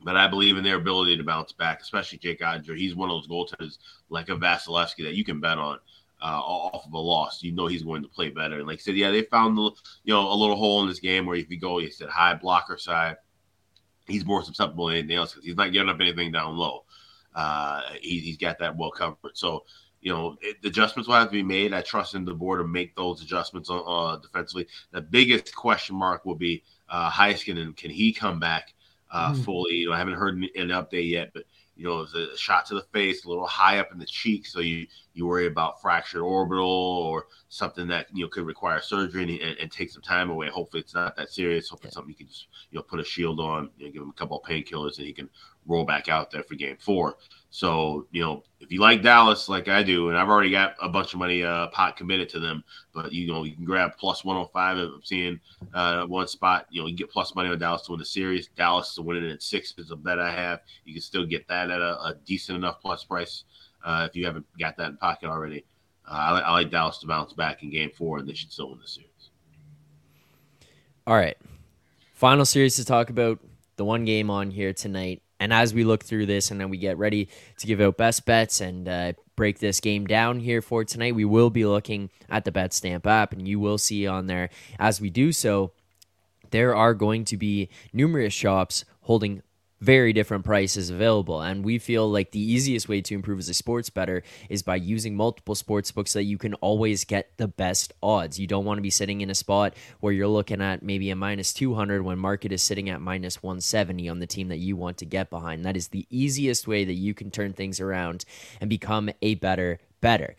But 0.00 0.16
I 0.16 0.28
believe 0.28 0.56
in 0.56 0.64
their 0.64 0.76
ability 0.76 1.16
to 1.16 1.24
bounce 1.24 1.52
back, 1.52 1.80
especially 1.80 2.18
Jake 2.18 2.40
Oettinger. 2.40 2.76
He's 2.76 2.94
one 2.94 3.10
of 3.10 3.16
those 3.16 3.28
goaltenders 3.28 3.78
like 4.10 4.28
a 4.28 4.36
Vasilevskiy 4.36 5.04
that 5.04 5.14
you 5.14 5.24
can 5.24 5.40
bet 5.40 5.58
on 5.58 5.78
uh, 6.22 6.40
off 6.40 6.86
of 6.86 6.92
a 6.92 6.98
loss. 6.98 7.42
You 7.42 7.52
know 7.52 7.66
he's 7.66 7.82
going 7.82 8.02
to 8.02 8.08
play 8.08 8.30
better. 8.30 8.58
And 8.58 8.66
like 8.66 8.78
I 8.78 8.80
said, 8.80 8.96
yeah, 8.96 9.10
they 9.10 9.22
found 9.22 9.56
the, 9.56 9.70
you 10.04 10.14
know 10.14 10.32
a 10.32 10.34
little 10.34 10.56
hole 10.56 10.82
in 10.82 10.88
this 10.88 11.00
game 11.00 11.26
where 11.26 11.36
if 11.36 11.50
you 11.50 11.58
go, 11.58 11.78
you 11.78 11.90
said 11.90 12.08
high 12.08 12.34
blocker 12.34 12.78
side, 12.78 13.16
he's 14.06 14.24
more 14.24 14.42
susceptible 14.44 14.86
than 14.86 14.98
anything 14.98 15.16
else 15.16 15.32
because 15.32 15.44
he's 15.44 15.56
not 15.56 15.72
giving 15.72 15.88
up 15.88 16.00
anything 16.00 16.32
down 16.32 16.56
low. 16.56 16.84
uh, 17.34 17.82
he, 18.00 18.28
has 18.28 18.36
got 18.36 18.58
that 18.58 18.76
well 18.76 18.90
covered. 18.90 19.36
So, 19.36 19.64
you 20.00 20.12
know, 20.12 20.36
it, 20.40 20.62
the 20.62 20.68
adjustments 20.68 21.08
will 21.08 21.16
have 21.16 21.28
to 21.28 21.32
be 21.32 21.42
made. 21.42 21.72
I 21.72 21.82
trust 21.82 22.14
in 22.14 22.24
DeBoer 22.24 22.58
to 22.58 22.66
make 22.66 22.94
those 22.94 23.22
adjustments 23.22 23.68
uh, 23.70 24.16
defensively. 24.22 24.66
The 24.92 25.00
biggest 25.00 25.54
question 25.54 25.96
mark 25.96 26.24
will 26.24 26.36
be 26.36 26.62
uh, 26.88 27.10
Heiskanen. 27.10 27.76
Can 27.76 27.90
he 27.90 28.12
come 28.12 28.38
back 28.38 28.74
uh, 29.10 29.32
mm. 29.32 29.44
fully? 29.44 29.74
You 29.74 29.88
know, 29.88 29.94
I 29.94 29.98
haven't 29.98 30.14
heard 30.14 30.36
an, 30.36 30.48
an 30.56 30.68
update 30.68 31.10
yet, 31.10 31.30
but 31.34 31.44
you 31.78 31.84
know, 31.84 31.98
it 31.98 32.12
was 32.12 32.14
a 32.14 32.36
shot 32.36 32.66
to 32.66 32.74
the 32.74 32.82
face, 32.92 33.24
a 33.24 33.28
little 33.28 33.46
high 33.46 33.78
up 33.78 33.92
in 33.92 33.98
the 33.98 34.06
cheek, 34.06 34.46
so 34.46 34.58
you 34.58 34.86
you 35.14 35.26
worry 35.26 35.46
about 35.46 35.80
fractured 35.80 36.22
orbital 36.22 36.66
or 36.66 37.26
something 37.48 37.86
that 37.86 38.08
you 38.12 38.24
know 38.24 38.28
could 38.28 38.44
require 38.44 38.80
surgery 38.80 39.40
and, 39.40 39.58
and 39.58 39.70
take 39.70 39.90
some 39.90 40.02
time 40.02 40.28
away. 40.28 40.48
Hopefully, 40.48 40.80
it's 40.80 40.94
not 40.94 41.14
that 41.16 41.30
serious. 41.30 41.68
Hopefully, 41.68 41.90
yeah. 41.90 41.94
something 41.94 42.10
you 42.10 42.16
can 42.16 42.26
just 42.26 42.48
you 42.72 42.78
know 42.78 42.82
put 42.82 42.98
a 42.98 43.04
shield 43.04 43.38
on, 43.38 43.70
you 43.78 43.86
know, 43.86 43.92
give 43.92 44.02
him 44.02 44.10
a 44.10 44.14
couple 44.14 44.38
of 44.38 44.44
painkillers, 44.44 44.98
and 44.98 45.06
he 45.06 45.12
can 45.12 45.30
roll 45.66 45.84
back 45.84 46.08
out 46.08 46.32
there 46.32 46.42
for 46.42 46.56
Game 46.56 46.76
Four. 46.80 47.16
So, 47.50 48.06
you 48.10 48.22
know, 48.22 48.44
if 48.60 48.70
you 48.70 48.80
like 48.80 49.02
Dallas 49.02 49.48
like 49.48 49.68
I 49.68 49.82
do, 49.82 50.10
and 50.10 50.18
I've 50.18 50.28
already 50.28 50.50
got 50.50 50.74
a 50.82 50.88
bunch 50.88 51.14
of 51.14 51.18
money 51.18 51.42
uh, 51.42 51.68
pot 51.68 51.96
committed 51.96 52.28
to 52.30 52.40
them, 52.40 52.62
but 52.92 53.12
you 53.12 53.26
know, 53.26 53.44
you 53.44 53.54
can 53.54 53.64
grab 53.64 53.92
plus 53.98 54.24
105. 54.24 54.76
if 54.76 54.94
I'm 54.94 55.02
seeing 55.02 55.40
uh, 55.72 56.04
one 56.04 56.28
spot, 56.28 56.66
you 56.70 56.82
know, 56.82 56.88
you 56.88 56.94
get 56.94 57.10
plus 57.10 57.34
money 57.34 57.48
on 57.48 57.58
Dallas 57.58 57.82
to 57.82 57.92
win 57.92 58.00
the 58.00 58.04
series. 58.04 58.48
Dallas 58.56 58.94
to 58.96 59.02
win 59.02 59.24
it 59.24 59.32
at 59.32 59.42
six 59.42 59.72
is 59.78 59.90
a 59.90 59.96
bet 59.96 60.18
I 60.18 60.30
have. 60.30 60.60
You 60.84 60.92
can 60.92 61.02
still 61.02 61.24
get 61.24 61.48
that 61.48 61.70
at 61.70 61.80
a, 61.80 61.98
a 62.02 62.14
decent 62.26 62.58
enough 62.58 62.80
plus 62.82 63.04
price 63.04 63.44
uh, 63.84 64.06
if 64.08 64.14
you 64.14 64.26
haven't 64.26 64.46
got 64.58 64.76
that 64.76 64.90
in 64.90 64.96
pocket 64.98 65.30
already. 65.30 65.64
Uh, 66.06 66.14
I, 66.14 66.38
I 66.40 66.50
like 66.52 66.70
Dallas 66.70 66.98
to 66.98 67.06
bounce 67.06 67.32
back 67.32 67.62
in 67.62 67.70
game 67.70 67.90
four, 67.96 68.18
and 68.18 68.28
they 68.28 68.34
should 68.34 68.52
still 68.52 68.70
win 68.70 68.80
the 68.80 68.88
series. 68.88 69.30
All 71.06 71.16
right. 71.16 71.38
Final 72.12 72.44
series 72.44 72.76
to 72.76 72.84
talk 72.84 73.08
about 73.08 73.38
the 73.76 73.84
one 73.84 74.04
game 74.04 74.28
on 74.28 74.50
here 74.50 74.74
tonight 74.74 75.22
and 75.40 75.52
as 75.52 75.72
we 75.72 75.84
look 75.84 76.04
through 76.04 76.26
this 76.26 76.50
and 76.50 76.60
then 76.60 76.70
we 76.70 76.78
get 76.78 76.98
ready 76.98 77.28
to 77.58 77.66
give 77.66 77.80
out 77.80 77.96
best 77.96 78.26
bets 78.26 78.60
and 78.60 78.88
uh, 78.88 79.12
break 79.36 79.58
this 79.60 79.80
game 79.80 80.06
down 80.06 80.40
here 80.40 80.60
for 80.60 80.84
tonight, 80.84 81.14
we 81.14 81.24
will 81.24 81.50
be 81.50 81.64
looking 81.64 82.10
at 82.28 82.44
the 82.44 82.52
Bet 82.52 82.72
Stamp 82.72 83.06
app, 83.06 83.32
and 83.32 83.46
you 83.46 83.60
will 83.60 83.78
see 83.78 84.06
on 84.06 84.26
there 84.26 84.50
as 84.78 85.00
we 85.00 85.10
do 85.10 85.32
so. 85.32 85.72
There 86.50 86.74
are 86.74 86.94
going 86.94 87.24
to 87.26 87.36
be 87.36 87.68
numerous 87.92 88.32
shops 88.32 88.84
holding 89.02 89.42
very 89.80 90.12
different 90.12 90.44
prices 90.44 90.90
available. 90.90 91.40
And 91.40 91.64
we 91.64 91.78
feel 91.78 92.10
like 92.10 92.30
the 92.30 92.40
easiest 92.40 92.88
way 92.88 93.00
to 93.02 93.14
improve 93.14 93.38
as 93.38 93.48
a 93.48 93.54
sports 93.54 93.90
better 93.90 94.22
is 94.48 94.62
by 94.62 94.76
using 94.76 95.14
multiple 95.14 95.54
sports 95.54 95.92
books 95.92 96.12
that 96.14 96.24
you 96.24 96.38
can 96.38 96.54
always 96.54 97.04
get 97.04 97.36
the 97.36 97.48
best 97.48 97.92
odds. 98.02 98.38
You 98.38 98.46
don't 98.46 98.64
want 98.64 98.78
to 98.78 98.82
be 98.82 98.90
sitting 98.90 99.20
in 99.20 99.30
a 99.30 99.34
spot 99.34 99.74
where 100.00 100.12
you're 100.12 100.28
looking 100.28 100.60
at 100.60 100.82
maybe 100.82 101.10
a 101.10 101.16
minus 101.16 101.52
200 101.52 102.02
when 102.02 102.18
market 102.18 102.52
is 102.52 102.62
sitting 102.62 102.90
at 102.90 103.00
minus 103.00 103.42
170 103.42 104.08
on 104.08 104.18
the 104.18 104.26
team 104.26 104.48
that 104.48 104.58
you 104.58 104.76
want 104.76 104.98
to 104.98 105.04
get 105.04 105.30
behind. 105.30 105.64
That 105.64 105.76
is 105.76 105.88
the 105.88 106.06
easiest 106.10 106.66
way 106.66 106.84
that 106.84 106.94
you 106.94 107.14
can 107.14 107.30
turn 107.30 107.52
things 107.52 107.80
around 107.80 108.24
and 108.60 108.68
become 108.68 109.10
a 109.22 109.34
better 109.36 109.78
better. 110.00 110.36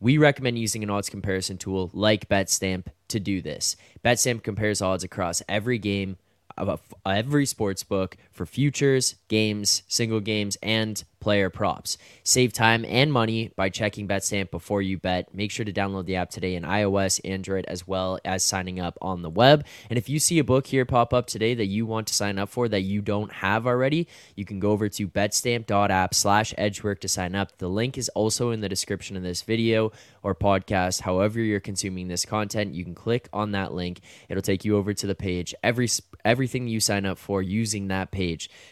We 0.00 0.18
recommend 0.18 0.58
using 0.58 0.82
an 0.82 0.90
odds 0.90 1.08
comparison 1.08 1.58
tool 1.58 1.90
like 1.92 2.28
BetStamp 2.28 2.86
to 3.08 3.20
do 3.20 3.40
this. 3.40 3.76
BetStamp 4.04 4.42
compares 4.42 4.82
odds 4.82 5.04
across 5.04 5.42
every 5.48 5.78
game 5.78 6.16
of 6.56 6.80
every 7.06 7.46
sports 7.46 7.82
book 7.82 8.16
for 8.32 8.46
futures, 8.46 9.16
games, 9.28 9.82
single 9.88 10.20
games, 10.20 10.56
and 10.62 11.04
player 11.22 11.48
props. 11.48 11.96
Save 12.24 12.52
time 12.52 12.84
and 12.84 13.12
money 13.12 13.52
by 13.54 13.68
checking 13.68 14.08
BetStamp 14.08 14.50
before 14.50 14.82
you 14.82 14.98
bet. 14.98 15.32
Make 15.32 15.52
sure 15.52 15.64
to 15.64 15.72
download 15.72 16.06
the 16.06 16.16
app 16.16 16.30
today 16.30 16.56
in 16.56 16.64
iOS, 16.64 17.20
Android, 17.24 17.64
as 17.66 17.86
well 17.86 18.18
as 18.24 18.42
signing 18.42 18.80
up 18.80 18.98
on 19.00 19.22
the 19.22 19.30
web. 19.30 19.64
And 19.88 19.98
if 19.98 20.08
you 20.08 20.18
see 20.18 20.40
a 20.40 20.44
book 20.44 20.66
here 20.66 20.84
pop 20.84 21.14
up 21.14 21.28
today 21.28 21.54
that 21.54 21.66
you 21.66 21.86
want 21.86 22.08
to 22.08 22.14
sign 22.14 22.38
up 22.38 22.48
for 22.48 22.68
that 22.68 22.80
you 22.80 23.02
don't 23.02 23.32
have 23.32 23.68
already, 23.68 24.08
you 24.34 24.44
can 24.44 24.58
go 24.58 24.72
over 24.72 24.88
to 24.88 25.06
betstamp.app 25.06 26.12
slash 26.12 26.52
edgework 26.58 27.00
to 27.00 27.08
sign 27.08 27.36
up. 27.36 27.56
The 27.58 27.68
link 27.68 27.96
is 27.96 28.08
also 28.10 28.50
in 28.50 28.60
the 28.60 28.68
description 28.68 29.16
of 29.16 29.22
this 29.22 29.42
video 29.42 29.92
or 30.24 30.34
podcast. 30.34 31.02
However 31.02 31.40
you're 31.40 31.60
consuming 31.60 32.08
this 32.08 32.24
content, 32.24 32.74
you 32.74 32.82
can 32.84 32.96
click 32.96 33.28
on 33.32 33.52
that 33.52 33.72
link. 33.72 34.00
It'll 34.28 34.42
take 34.42 34.64
you 34.64 34.76
over 34.76 34.92
to 34.92 35.06
the 35.06 35.14
page. 35.14 35.54
Every 35.62 35.88
everything 36.24 36.68
you 36.68 36.80
sign 36.80 37.04
up 37.04 37.18
for 37.18 37.42
using 37.42 37.88
that 37.88 38.10
page 38.10 38.21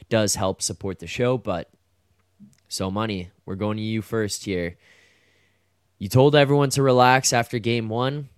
does 0.09 0.35
help 0.35 0.63
support 0.63 0.99
the 0.99 1.07
show, 1.07 1.39
but 1.39 1.71
so, 2.71 2.89
Money, 2.89 3.31
we're 3.45 3.57
going 3.57 3.79
to 3.79 3.83
you 3.83 4.01
first 4.01 4.45
here. 4.45 4.77
You 5.99 6.09
told 6.09 6.37
everyone 6.37 6.71
to 6.71 6.85
relax 6.85 7.33
after 7.33 7.59
game 7.59 7.89
one. 7.89 8.29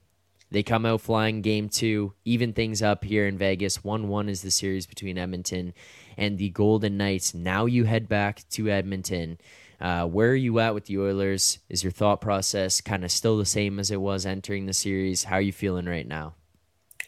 They 0.50 0.62
come 0.62 0.86
out 0.86 1.02
flying 1.02 1.42
game 1.42 1.68
two, 1.68 2.14
even 2.24 2.54
things 2.54 2.82
up 2.82 3.04
here 3.04 3.26
in 3.26 3.36
Vegas. 3.36 3.84
1 3.84 4.08
1 4.08 4.28
is 4.30 4.40
the 4.40 4.50
series 4.50 4.86
between 4.86 5.18
Edmonton 5.18 5.74
and 6.16 6.38
the 6.38 6.48
Golden 6.48 6.96
Knights. 6.96 7.34
Now 7.34 7.66
you 7.66 7.84
head 7.84 8.08
back 8.08 8.48
to 8.50 8.70
Edmonton. 8.70 9.38
Uh, 9.78 10.06
where 10.06 10.30
are 10.30 10.34
you 10.34 10.60
at 10.60 10.74
with 10.74 10.86
the 10.86 10.98
Oilers? 10.98 11.58
Is 11.68 11.82
your 11.84 11.92
thought 11.92 12.22
process 12.22 12.80
kind 12.80 13.04
of 13.04 13.10
still 13.10 13.36
the 13.36 13.44
same 13.44 13.78
as 13.78 13.90
it 13.90 14.00
was 14.00 14.24
entering 14.24 14.64
the 14.64 14.72
series? 14.72 15.24
How 15.24 15.36
are 15.36 15.42
you 15.42 15.52
feeling 15.52 15.86
right 15.86 16.06
now? 16.06 16.34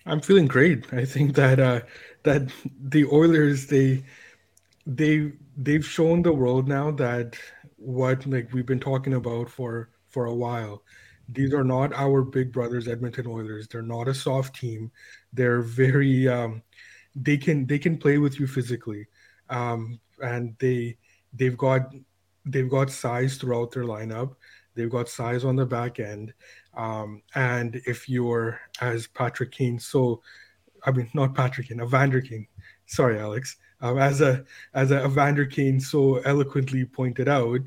I'm 0.05 0.21
feeling 0.21 0.47
great. 0.47 0.85
I 0.93 1.07
think 1.07 1.35
that 1.37 1.59
uh, 1.59 1.81
that 2.25 2.51
the 2.81 3.05
Oilers 3.07 3.67
they 3.67 4.05
they 4.87 5.33
they've 5.57 5.85
shown 5.85 6.23
the 6.23 6.33
world 6.33 6.69
now 6.69 6.91
that 6.91 7.37
what 7.77 8.27
like 8.27 8.53
we've 8.53 8.67
been 8.67 8.81
talking 8.81 9.15
about 9.15 9.49
for 9.49 9.91
for 10.09 10.27
a 10.27 10.35
while 10.35 10.83
these 11.29 11.55
are 11.55 11.65
not 11.65 11.93
our 11.95 12.23
big 12.23 12.53
brothers 12.53 12.89
edmonton 12.89 13.27
oilers. 13.27 13.69
They're 13.69 13.83
not 13.83 14.09
a 14.09 14.15
soft 14.15 14.57
team. 14.57 14.91
They're 15.33 15.63
very 15.63 16.29
um 16.29 16.63
they 17.15 17.37
can 17.37 17.67
they 17.67 17.79
can 17.79 17.97
play 17.97 18.19
with 18.19 18.39
you 18.39 18.47
physically. 18.47 19.07
Um 19.49 20.01
and 20.23 20.55
they 20.59 20.99
they've 21.33 21.57
got 21.57 21.95
they've 22.45 22.71
got 22.71 22.91
size 22.91 23.37
throughout 23.37 23.73
their 23.73 23.85
lineup. 23.85 24.35
They've 24.75 24.91
got 24.91 25.09
size 25.09 25.45
on 25.45 25.57
the 25.57 25.67
back 25.67 25.99
end. 25.99 26.35
Um 26.77 27.23
and 27.35 27.81
if 27.87 28.09
you're 28.09 28.61
as 28.81 29.07
patrick 29.07 29.53
kane 29.53 29.79
so 29.79 30.21
i 30.85 30.91
mean 30.91 31.09
not 31.15 31.35
patrick 31.35 31.69
kane 31.69 31.81
evander 31.81 32.21
kane 32.21 32.47
sorry 32.87 33.19
alex 33.19 33.57
um, 33.85 33.99
as 33.99 34.23
a 34.23 34.45
as 34.73 34.91
a 34.91 35.05
Evander 35.05 35.45
Kane 35.45 35.79
so 35.79 36.17
eloquently 36.19 36.87
pointed 36.87 37.29
out, 37.29 37.61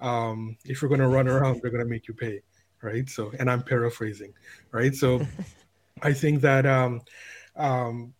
um, 0.00 0.56
if 0.64 0.80
you're 0.80 0.88
going 0.88 1.00
to 1.00 1.08
run 1.08 1.26
around, 1.26 1.60
they're 1.60 1.72
going 1.72 1.82
to 1.82 1.90
make 1.90 2.06
you 2.06 2.14
pay, 2.14 2.42
right? 2.80 3.08
So, 3.10 3.32
and 3.40 3.50
I'm 3.50 3.62
paraphrasing, 3.62 4.32
right? 4.70 4.94
So, 4.94 5.26
I 6.02 6.12
think 6.12 6.42
that 6.42 6.64
um, 6.64 7.00
um, 7.56 8.14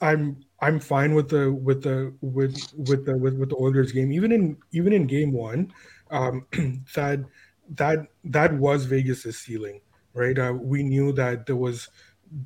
I'm 0.00 0.44
I'm 0.60 0.80
fine 0.80 1.14
with 1.14 1.28
the 1.28 1.52
with 1.52 1.82
the 1.82 2.14
with 2.22 2.72
with 2.74 3.04
the 3.04 3.18
with, 3.18 3.34
with 3.36 3.50
the 3.50 3.56
Oilers 3.56 3.92
game. 3.92 4.10
Even 4.10 4.32
in 4.32 4.56
even 4.72 4.94
in 4.94 5.06
game 5.06 5.32
one, 5.32 5.74
um, 6.10 6.46
that 6.94 7.22
that 7.74 7.98
that 8.24 8.54
was 8.54 8.86
Vegas's 8.86 9.38
ceiling, 9.38 9.82
right? 10.14 10.38
Uh, 10.38 10.54
we 10.58 10.82
knew 10.82 11.12
that 11.12 11.44
there 11.44 11.56
was 11.56 11.90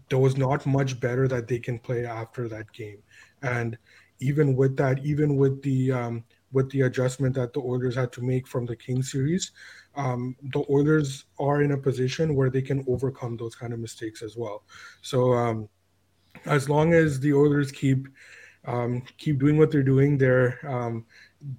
there 0.09 0.19
was 0.19 0.37
not 0.37 0.67
much 0.67 1.01
better 1.01 1.29
that 1.29 1.49
they 1.49 1.59
can 1.59 1.79
play 1.79 2.05
after 2.05 2.49
that 2.49 2.73
game, 2.73 2.99
and 3.43 3.79
even 4.21 4.57
with 4.57 4.77
that, 4.77 5.05
even 5.05 5.37
with 5.37 5.63
the 5.63 5.93
um, 5.93 6.25
with 6.53 6.71
the 6.71 6.83
adjustment 6.83 7.35
that 7.35 7.53
the 7.53 7.61
Oilers 7.61 7.95
had 7.95 8.13
to 8.13 8.23
make 8.23 8.47
from 8.47 8.67
the 8.67 8.77
King 8.77 9.03
series, 9.03 9.53
um, 9.97 10.35
the 10.55 10.65
Oilers 10.71 11.25
are 11.39 11.63
in 11.63 11.73
a 11.73 11.77
position 11.77 12.35
where 12.35 12.51
they 12.51 12.63
can 12.63 12.85
overcome 12.89 13.37
those 13.37 13.55
kind 13.55 13.73
of 13.73 13.81
mistakes 13.81 14.23
as 14.23 14.37
well. 14.37 14.65
So 15.03 15.33
um, 15.35 15.69
as 16.47 16.69
long 16.69 16.95
as 16.95 17.21
the 17.21 17.35
Oilers 17.35 17.71
keep 17.71 18.09
um, 18.65 19.03
keep 19.19 19.39
doing 19.39 19.57
what 19.57 19.71
they're 19.71 19.83
doing, 19.83 20.19
they're 20.19 20.59
um, 20.69 21.05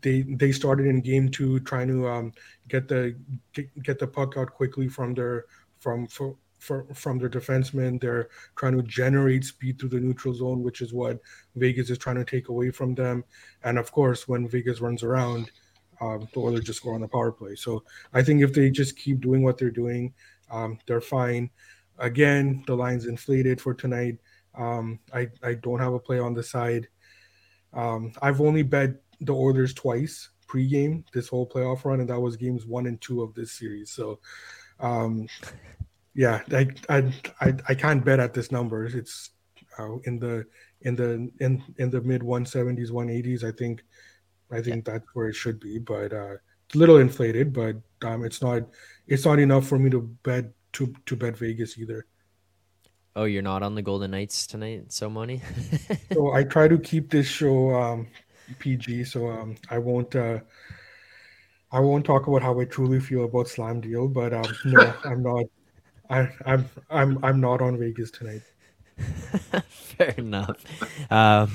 they 0.01 0.21
they 0.21 0.51
started 0.51 0.85
in 0.85 1.01
game 1.01 1.29
two 1.29 1.59
trying 1.61 1.87
to 1.87 2.07
um, 2.07 2.33
get 2.67 2.87
the 2.87 3.15
get, 3.53 3.99
the 3.99 4.07
puck 4.07 4.35
out 4.37 4.53
quickly 4.53 4.87
from 4.87 5.13
their 5.13 5.45
from 5.79 6.07
for, 6.07 6.35
for, 6.59 6.85
from 6.93 7.17
their 7.17 7.29
defensemen. 7.29 7.99
They're 7.99 8.29
trying 8.55 8.77
to 8.77 8.83
generate 8.83 9.45
speed 9.45 9.79
through 9.79 9.89
the 9.89 9.99
neutral 9.99 10.33
zone, 10.33 10.61
which 10.61 10.81
is 10.81 10.93
what 10.93 11.19
Vegas 11.55 11.89
is 11.89 11.97
trying 11.97 12.17
to 12.17 12.25
take 12.25 12.49
away 12.49 12.71
from 12.71 12.95
them. 12.95 13.23
And 13.63 13.77
of 13.79 13.91
course, 13.91 14.27
when 14.27 14.47
Vegas 14.47 14.81
runs 14.81 15.03
around, 15.03 15.51
um, 16.01 16.27
the 16.33 16.39
Oilers 16.39 16.63
just 16.63 16.83
go 16.83 16.91
on 16.91 17.01
the 17.01 17.07
power 17.07 17.31
play. 17.31 17.55
So 17.55 17.83
I 18.13 18.23
think 18.23 18.41
if 18.41 18.53
they 18.53 18.69
just 18.69 18.97
keep 18.97 19.19
doing 19.19 19.43
what 19.43 19.57
they're 19.57 19.71
doing, 19.71 20.13
um, 20.51 20.79
they're 20.85 21.01
fine. 21.01 21.49
Again, 21.97 22.63
the 22.67 22.75
line's 22.75 23.05
inflated 23.05 23.59
for 23.59 23.73
tonight. 23.73 24.17
Um, 24.57 24.99
I, 25.13 25.27
I 25.43 25.55
don't 25.55 25.79
have 25.79 25.93
a 25.93 25.99
play 25.99 26.19
on 26.19 26.33
the 26.33 26.43
side. 26.43 26.87
Um, 27.73 28.13
I've 28.21 28.41
only 28.41 28.63
bet 28.63 29.01
the 29.21 29.33
Oilers 29.33 29.73
twice 29.73 30.29
pregame 30.47 31.03
this 31.13 31.27
whole 31.27 31.47
playoff 31.47 31.85
run, 31.85 31.99
and 31.99 32.09
that 32.09 32.19
was 32.19 32.35
games 32.35 32.65
one 32.65 32.87
and 32.87 32.99
two 33.01 33.21
of 33.21 33.33
this 33.35 33.51
series. 33.51 33.91
So 33.91 34.19
um, 34.79 35.27
yeah, 36.13 36.41
I, 36.51 36.67
I 36.89 37.13
I 37.41 37.53
I 37.69 37.75
can't 37.75 38.03
bet 38.03 38.19
at 38.19 38.33
this 38.33 38.51
number. 38.51 38.85
It's 38.85 39.31
uh, 39.77 39.97
in 40.05 40.19
the 40.19 40.45
in 40.81 40.95
the 40.95 41.29
in 41.39 41.63
in 41.77 41.89
the 41.89 42.01
mid 42.01 42.21
170s, 42.21 42.91
180s. 42.91 43.43
I 43.43 43.51
think 43.51 43.83
I 44.51 44.61
think 44.61 44.87
yeah. 44.87 44.93
that's 44.93 45.07
where 45.13 45.27
it 45.27 45.35
should 45.35 45.59
be, 45.59 45.79
but 45.79 46.13
uh, 46.13 46.35
it's 46.65 46.75
a 46.75 46.77
little 46.77 46.97
inflated. 46.97 47.53
But 47.53 47.77
um, 48.03 48.23
it's 48.23 48.41
not 48.41 48.63
it's 49.07 49.25
not 49.25 49.39
enough 49.39 49.67
for 49.67 49.77
me 49.77 49.89
to 49.91 50.01
bet 50.23 50.45
to 50.73 50.93
to 51.05 51.15
bet 51.15 51.37
Vegas 51.37 51.77
either. 51.77 52.05
Oh, 53.15 53.25
you're 53.25 53.41
not 53.41 53.63
on 53.63 53.75
the 53.75 53.81
Golden 53.81 54.11
Knights 54.11 54.47
tonight, 54.47 54.93
so 54.93 55.09
money. 55.09 55.41
so 56.13 56.31
I 56.31 56.43
try 56.43 56.67
to 56.67 56.77
keep 56.77 57.09
this 57.09 57.27
show 57.27 57.73
um, 57.75 58.07
PG, 58.59 59.03
so 59.05 59.27
um, 59.27 59.55
I 59.69 59.77
won't. 59.77 60.15
Uh, 60.15 60.39
I 61.71 61.79
won't 61.79 62.05
talk 62.05 62.27
about 62.27 62.41
how 62.41 62.59
I 62.59 62.65
truly 62.65 62.99
feel 62.99 63.25
about 63.25 63.47
Slam 63.47 63.79
Deal, 63.79 64.07
but 64.07 64.33
um, 64.33 64.45
no, 64.65 64.93
I'm 65.05 65.21
not. 65.21 65.45
I, 66.09 66.29
I'm 66.45 66.69
I'm 66.89 67.23
I'm 67.23 67.39
not 67.39 67.61
on 67.61 67.77
Vegas 67.77 68.11
tonight. 68.11 68.41
Fair 69.69 70.15
enough. 70.17 70.63
Um, 71.11 71.51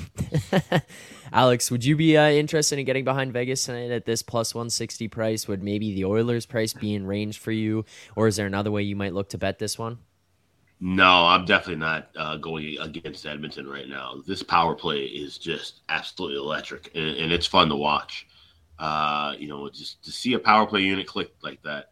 Alex, 1.33 1.69
would 1.69 1.83
you 1.83 1.95
be 1.95 2.17
uh, 2.17 2.29
interested 2.29 2.79
in 2.79 2.85
getting 2.85 3.03
behind 3.03 3.33
Vegas 3.33 3.65
tonight 3.65 3.91
at 3.91 4.05
this 4.05 4.21
plus 4.23 4.55
160 4.55 5.07
price? 5.09 5.47
Would 5.47 5.61
maybe 5.61 5.93
the 5.93 6.05
Oilers 6.05 6.45
price 6.45 6.73
be 6.73 6.95
in 6.95 7.05
range 7.05 7.39
for 7.39 7.51
you, 7.51 7.85
or 8.15 8.27
is 8.27 8.35
there 8.37 8.47
another 8.47 8.71
way 8.71 8.83
you 8.83 8.95
might 8.95 9.13
look 9.13 9.29
to 9.29 9.37
bet 9.37 9.59
this 9.59 9.77
one? 9.77 9.99
No, 10.79 11.25
I'm 11.25 11.45
definitely 11.45 11.79
not 11.81 12.09
uh, 12.17 12.37
going 12.37 12.77
against 12.79 13.25
Edmonton 13.25 13.67
right 13.67 13.87
now. 13.87 14.21
This 14.27 14.43
power 14.43 14.75
play 14.75 15.05
is 15.05 15.37
just 15.37 15.81
absolutely 15.89 16.37
electric, 16.37 16.91
and, 16.95 17.17
and 17.17 17.31
it's 17.31 17.47
fun 17.47 17.69
to 17.69 17.75
watch. 17.75 18.27
Uh, 18.77 19.33
you 19.37 19.47
know, 19.47 19.69
just 19.69 20.03
to 20.03 20.11
see 20.11 20.33
a 20.33 20.39
power 20.39 20.65
play 20.65 20.81
unit 20.81 21.07
click 21.07 21.33
like 21.41 21.61
that, 21.63 21.91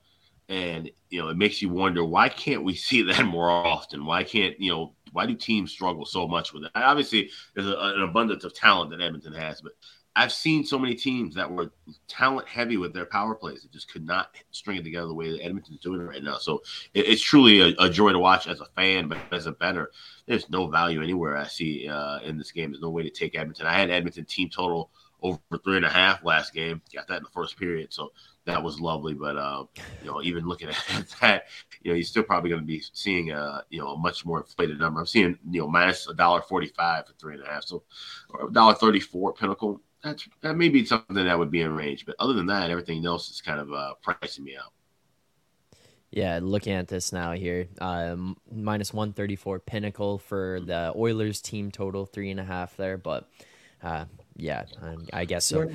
and 0.49 0.89
you 1.09 1.21
know, 1.21 1.29
it 1.29 1.37
makes 1.37 1.61
you 1.61 1.69
wonder 1.69 2.03
why 2.03 2.29
can't 2.29 2.63
we 2.63 2.75
see 2.75 3.01
that 3.03 3.25
more 3.25 3.49
often? 3.49 4.05
Why 4.05 4.23
can't 4.23 4.59
you 4.59 4.71
know? 4.71 4.93
Why 5.11 5.27
do 5.27 5.35
teams 5.35 5.71
struggle 5.71 6.05
so 6.05 6.27
much 6.27 6.53
with 6.53 6.63
it? 6.63 6.71
Obviously, 6.73 7.29
there's 7.53 7.67
a, 7.67 7.77
an 7.77 8.01
abundance 8.01 8.43
of 8.45 8.55
talent 8.55 8.89
that 8.89 9.01
Edmonton 9.01 9.33
has, 9.33 9.61
but 9.61 9.73
I've 10.15 10.31
seen 10.31 10.63
so 10.63 10.77
many 10.77 10.93
teams 10.93 11.33
that 11.35 11.49
were 11.49 11.71
talent 12.07 12.47
heavy 12.47 12.77
with 12.77 12.93
their 12.93 13.05
power 13.05 13.33
plays 13.33 13.63
that 13.63 13.71
just 13.71 13.91
could 13.91 14.05
not 14.05 14.35
string 14.51 14.77
it 14.77 14.83
together 14.83 15.07
the 15.07 15.13
way 15.13 15.31
that 15.31 15.43
Edmonton's 15.43 15.79
doing 15.79 16.01
it 16.01 16.03
right 16.03 16.23
now. 16.23 16.37
So 16.37 16.61
it, 16.93 17.07
it's 17.07 17.21
truly 17.21 17.61
a, 17.61 17.73
a, 17.79 17.89
joy 17.89 18.11
to 18.11 18.19
watch 18.19 18.47
as 18.47 18.61
a 18.61 18.65
fan, 18.75 19.07
but 19.07 19.17
as 19.31 19.47
a 19.47 19.51
bettor, 19.51 19.91
there's 20.27 20.49
no 20.49 20.67
value 20.67 21.01
anywhere 21.01 21.37
I 21.37 21.47
see 21.47 21.87
uh, 21.87 22.19
in 22.19 22.37
this 22.37 22.51
game. 22.51 22.71
There's 22.71 22.81
no 22.81 22.91
way 22.91 23.03
to 23.03 23.09
take 23.09 23.35
Edmonton. 23.35 23.65
I 23.65 23.73
had 23.73 23.89
Edmonton 23.89 24.25
team 24.25 24.49
total 24.49 24.91
over 25.23 25.39
three 25.63 25.77
and 25.77 25.85
a 25.85 25.89
half 25.89 26.23
last 26.23 26.53
game. 26.53 26.81
Got 26.93 27.07
that 27.07 27.17
in 27.17 27.23
the 27.23 27.29
first 27.29 27.57
period, 27.57 27.91
so 27.93 28.11
that 28.45 28.61
was 28.61 28.79
lovely. 28.79 29.13
But 29.13 29.37
uh, 29.37 29.65
you 30.01 30.11
know, 30.11 30.21
even 30.21 30.45
looking 30.45 30.69
at 30.93 31.07
that, 31.21 31.45
you 31.81 31.91
know, 31.91 31.95
you're 31.95 32.03
still 32.03 32.23
probably 32.23 32.49
going 32.49 32.61
to 32.61 32.67
be 32.67 32.83
seeing 32.93 33.31
a 33.31 33.63
you 33.69 33.79
know 33.79 33.93
a 33.93 33.97
much 33.97 34.25
more 34.25 34.39
inflated 34.39 34.79
number. 34.79 34.99
I'm 34.99 35.07
seeing 35.07 35.39
you 35.49 35.61
know 35.61 35.67
minus 35.67 36.07
a 36.07 36.13
dollar 36.13 36.41
forty 36.41 36.67
five 36.67 37.07
for 37.07 37.13
three 37.13 37.35
and 37.35 37.43
a 37.43 37.47
half, 37.47 37.63
so 37.63 37.83
a 38.39 38.51
dollar 38.51 38.75
thirty 38.75 38.99
four 38.99 39.33
Pinnacle 39.33 39.81
that's 40.03 40.27
that 40.41 40.55
may 40.55 40.69
be 40.69 40.85
something 40.85 41.15
that 41.15 41.39
would 41.39 41.51
be 41.51 41.61
in 41.61 41.73
range. 41.73 42.05
But 42.05 42.15
other 42.19 42.33
than 42.33 42.47
that, 42.47 42.69
everything 42.69 43.05
else 43.05 43.31
is 43.31 43.41
kind 43.41 43.59
of 43.59 43.71
uh, 43.71 43.93
pricing 44.01 44.43
me 44.43 44.57
out. 44.57 44.73
Yeah, 46.11 46.39
looking 46.43 46.73
at 46.73 46.89
this 46.89 47.11
now 47.11 47.31
here, 47.31 47.67
um, 47.81 48.37
minus 48.51 48.93
one 48.93 49.13
thirty 49.13 49.35
four 49.35 49.59
Pinnacle 49.59 50.19
for 50.19 50.59
the 50.59 50.93
Oilers 50.95 51.41
team 51.41 51.71
total 51.71 52.05
three 52.05 52.29
and 52.29 52.39
a 52.39 52.43
half 52.43 52.75
there, 52.77 52.97
but 52.97 53.29
uh, 53.81 54.05
yeah, 54.35 54.63
I 55.11 55.25
guess 55.25 55.45
so. 55.45 55.69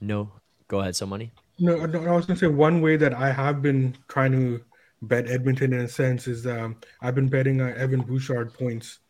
No, 0.00 0.30
go 0.68 0.80
ahead, 0.80 0.96
so 0.96 1.06
money. 1.06 1.32
No, 1.58 1.86
no, 1.86 2.04
I 2.04 2.16
was 2.16 2.26
gonna 2.26 2.38
say 2.38 2.46
one 2.46 2.80
way 2.80 2.96
that 2.96 3.14
I 3.14 3.32
have 3.32 3.62
been 3.62 3.96
trying 4.08 4.32
to 4.32 4.64
bet 5.02 5.28
Edmonton 5.28 5.72
in 5.72 5.80
a 5.80 5.88
sense 5.88 6.26
is 6.26 6.46
um, 6.46 6.76
I've 7.00 7.14
been 7.14 7.28
betting 7.28 7.60
uh, 7.60 7.74
Evan 7.76 8.00
Bouchard 8.00 8.52
points. 8.52 9.00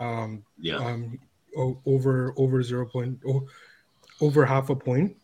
Um, 0.00 0.44
yeah. 0.58 0.76
Um, 0.76 1.18
over 1.86 2.34
over 2.36 2.62
zero 2.64 2.84
point 2.84 3.20
oh, 3.28 3.46
over 4.20 4.44
half 4.44 4.70
a 4.70 4.76
point. 4.76 5.16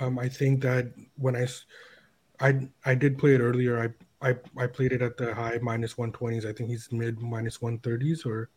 Um, 0.00 0.18
I 0.18 0.28
think 0.28 0.62
that 0.62 0.92
when 1.16 1.34
I, 1.34 1.48
I, 2.40 2.68
I 2.84 2.94
did 2.94 3.18
play 3.18 3.34
it 3.34 3.40
earlier. 3.40 3.80
I, 3.82 4.28
I, 4.28 4.36
I 4.56 4.66
played 4.66 4.92
it 4.92 5.02
at 5.02 5.16
the 5.16 5.34
high 5.34 5.58
minus 5.60 5.62
minus 5.62 5.98
one 5.98 6.12
twenties. 6.12 6.46
I 6.46 6.52
think 6.52 6.70
he's 6.70 6.90
mid 6.92 7.20
minus 7.20 7.30
minus 7.30 7.62
one 7.62 7.78
thirties 7.78 8.24
or. 8.24 8.50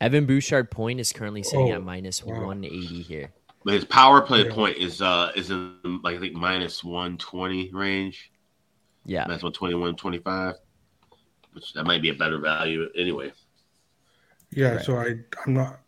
Evan 0.00 0.26
Bouchard 0.26 0.70
point 0.70 1.00
is 1.00 1.12
currently 1.12 1.42
sitting 1.42 1.72
oh, 1.72 1.76
at 1.76 1.82
minus 1.82 2.22
wow. 2.24 2.46
one 2.46 2.64
eighty 2.64 3.02
here. 3.02 3.30
But 3.64 3.74
his 3.74 3.84
power 3.84 4.20
play 4.20 4.44
yeah. 4.44 4.54
point 4.54 4.76
is 4.76 5.02
uh 5.02 5.32
is 5.34 5.50
in 5.50 6.00
like 6.02 6.16
I 6.16 6.20
think 6.20 6.34
minus 6.34 6.84
one 6.84 7.18
twenty 7.18 7.70
range. 7.72 8.30
Yeah, 9.04 9.24
minus 9.26 9.42
one 9.42 9.52
twenty 9.52 9.74
one 9.74 9.96
twenty 9.96 10.18
five, 10.18 10.54
which 11.52 11.72
that 11.74 11.84
might 11.84 12.02
be 12.02 12.10
a 12.10 12.14
better 12.14 12.38
value 12.38 12.88
anyway. 12.96 13.32
Yeah, 14.50 14.76
right. 14.76 14.84
so 14.84 14.98
I 14.98 15.14
I'm 15.44 15.54
not 15.54 15.80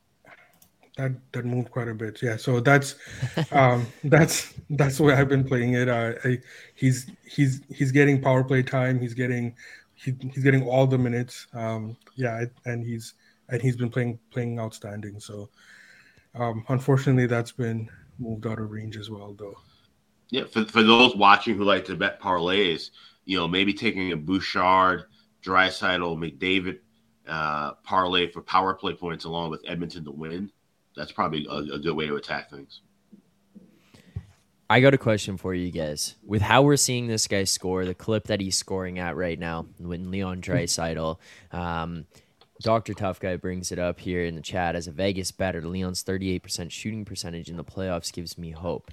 that 0.99 1.13
that 1.33 1.45
moved 1.45 1.71
quite 1.71 1.89
a 1.89 1.95
bit. 1.95 2.21
Yeah, 2.21 2.37
so 2.37 2.61
that's 2.61 2.97
um, 3.53 3.87
that's 4.05 4.55
that's 4.71 4.99
why 5.01 5.15
I've 5.15 5.29
been 5.29 5.45
playing 5.45 5.75
it. 5.75 5.89
Uh, 5.89 6.15
I, 6.25 6.39
he's 6.75 7.11
he's 7.25 7.63
he's 7.73 7.93
getting 7.93 8.21
power 8.21 8.43
play 8.43 8.63
time. 8.63 8.99
He's 8.99 9.15
getting 9.15 9.55
he, 9.95 10.15
he's 10.35 10.43
getting 10.43 10.67
all 10.67 10.87
the 10.87 10.99
minutes. 10.99 11.47
Um, 11.55 11.97
yeah, 12.17 12.45
and 12.67 12.85
he's 12.85 13.15
and 13.49 13.63
he's 13.63 13.77
been 13.77 13.91
playing 13.91 14.19
playing 14.31 14.59
outstanding. 14.59 15.21
So 15.21 15.51
um, 16.35 16.65
unfortunately, 16.69 17.27
that's 17.27 17.53
been 17.53 17.89
moved 18.19 18.47
out 18.47 18.61
of 18.61 18.71
range 18.71 18.97
as 18.97 19.11
well, 19.11 19.35
though. 19.39 19.57
Yeah, 20.31 20.45
for, 20.45 20.65
for 20.65 20.83
those 20.83 21.17
watching 21.17 21.57
who 21.57 21.65
like 21.65 21.87
to 21.87 21.97
bet 21.97 22.21
parlays, 22.21 22.91
you 23.25 23.39
know, 23.39 23.49
maybe 23.49 23.73
taking 23.73 24.13
a 24.13 24.17
Bouchard, 24.17 25.05
Draisaitl, 25.43 26.17
McDavid 26.19 26.81
uh, 27.27 27.75
parlay 27.83 28.31
for 28.31 28.43
power 28.43 28.75
play 28.75 28.93
points 28.93 29.25
along 29.25 29.51
with 29.51 29.63
Edmonton 29.67 30.05
to 30.05 30.11
win 30.11 30.51
that's 30.99 31.13
probably 31.13 31.47
a, 31.49 31.75
a 31.75 31.79
good 31.79 31.95
way 31.95 32.07
to 32.07 32.17
attack 32.17 32.51
things. 32.51 32.81
I 34.69 34.81
got 34.81 34.93
a 34.93 34.99
question 34.99 35.39
for 35.39 35.55
you 35.55 35.71
guys. 35.71 36.17
With 36.27 36.43
how 36.43 36.63
we're 36.63 36.77
seeing 36.77 37.07
this 37.07 37.27
guy 37.27 37.45
score, 37.45 37.87
the 37.87 37.95
clip 37.95 38.27
that 38.27 38.41
he's 38.41 38.57
scoring 38.57 38.99
at 38.99 39.17
right 39.17 39.39
now, 39.39 39.67
when 39.79 40.11
Leon 40.11 40.43
Draisaitl, 40.43 41.17
um, 41.53 42.05
Doctor 42.61 42.95
Tough 42.95 43.21
Guy 43.21 43.37
brings 43.37 43.71
it 43.71 43.79
up 43.79 44.01
here 44.01 44.25
in 44.25 44.35
the 44.35 44.41
chat 44.41 44.75
as 44.75 44.87
a 44.87 44.93
Vegas 44.93 45.31
better. 45.31 45.63
Leon's 45.63 46.03
thirty 46.03 46.31
eight 46.31 46.43
percent 46.43 46.73
shooting 46.73 47.05
percentage 47.05 47.49
in 47.49 47.57
the 47.57 47.65
playoffs 47.65 48.13
gives 48.13 48.37
me 48.37 48.51
hope. 48.51 48.91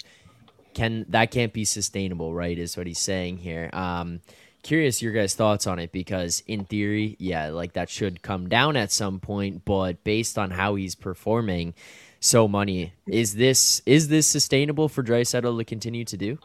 Can 0.73 1.05
that 1.09 1.31
can't 1.31 1.53
be 1.53 1.65
sustainable, 1.65 2.33
right? 2.33 2.57
Is 2.57 2.77
what 2.77 2.87
he's 2.87 2.99
saying 2.99 3.37
here. 3.37 3.69
Um, 3.73 4.21
curious 4.65 5.01
your 5.01 5.13
guys' 5.13 5.35
thoughts 5.35 5.67
on 5.67 5.79
it 5.79 5.91
because 5.91 6.43
in 6.47 6.65
theory, 6.65 7.15
yeah, 7.19 7.49
like 7.49 7.73
that 7.73 7.89
should 7.89 8.21
come 8.21 8.49
down 8.49 8.75
at 8.75 8.91
some 8.91 9.19
point, 9.19 9.63
but 9.63 10.03
based 10.03 10.37
on 10.37 10.51
how 10.51 10.75
he's 10.75 10.95
performing, 10.95 11.73
so 12.19 12.47
money 12.47 12.93
is 13.07 13.35
this 13.35 13.81
is 13.85 14.07
this 14.09 14.27
sustainable 14.27 14.89
for 14.89 15.03
Draisaitl 15.03 15.57
to 15.57 15.63
continue 15.63 16.03
to 16.05 16.17
do? 16.17 16.39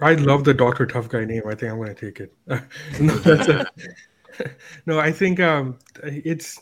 I 0.00 0.14
love 0.14 0.44
the 0.44 0.54
Doctor 0.54 0.86
Tough 0.86 1.08
Guy 1.08 1.24
name. 1.24 1.42
I 1.46 1.54
think 1.54 1.70
I'm 1.70 1.76
going 1.78 1.94
to 1.94 2.12
take 2.12 2.20
it. 2.20 2.32
no, 3.00 3.14
a, 3.24 3.66
no, 4.86 4.98
I 4.98 5.12
think 5.12 5.40
um, 5.40 5.78
it's 6.02 6.60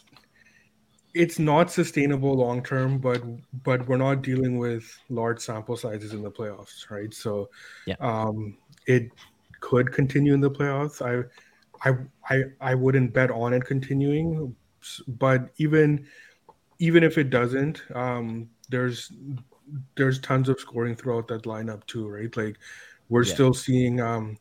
it's 1.14 1.38
not 1.38 1.70
sustainable 1.70 2.34
long 2.34 2.62
term, 2.62 2.98
but 2.98 3.22
but 3.64 3.86
we're 3.88 3.96
not 3.96 4.22
dealing 4.22 4.58
with 4.58 4.84
large 5.08 5.40
sample 5.40 5.76
sizes 5.76 6.12
in 6.12 6.22
the 6.22 6.30
playoffs, 6.30 6.90
right? 6.90 7.12
So, 7.12 7.50
yeah. 7.86 7.96
um, 8.00 8.56
it 8.86 9.10
could 9.60 9.92
continue 9.92 10.34
in 10.34 10.40
the 10.40 10.50
playoffs. 10.50 11.02
I, 11.02 11.24
I, 11.88 11.94
I, 12.28 12.42
I 12.60 12.74
wouldn't 12.74 13.12
bet 13.12 13.30
on 13.30 13.52
it 13.52 13.64
continuing, 13.64 14.54
but 15.06 15.50
even, 15.56 16.06
even 16.78 17.02
if 17.04 17.18
it 17.18 17.30
doesn't, 17.30 17.82
um, 17.94 18.48
there's, 18.68 19.12
there's 19.96 20.18
tons 20.20 20.48
of 20.48 20.60
scoring 20.60 20.96
throughout 20.96 21.28
that 21.28 21.44
lineup 21.44 21.86
too, 21.86 22.08
right? 22.08 22.34
Like, 22.36 22.56
we're 23.08 23.24
yeah. 23.24 23.34
still 23.34 23.54
seeing, 23.54 24.00
um, 24.00 24.36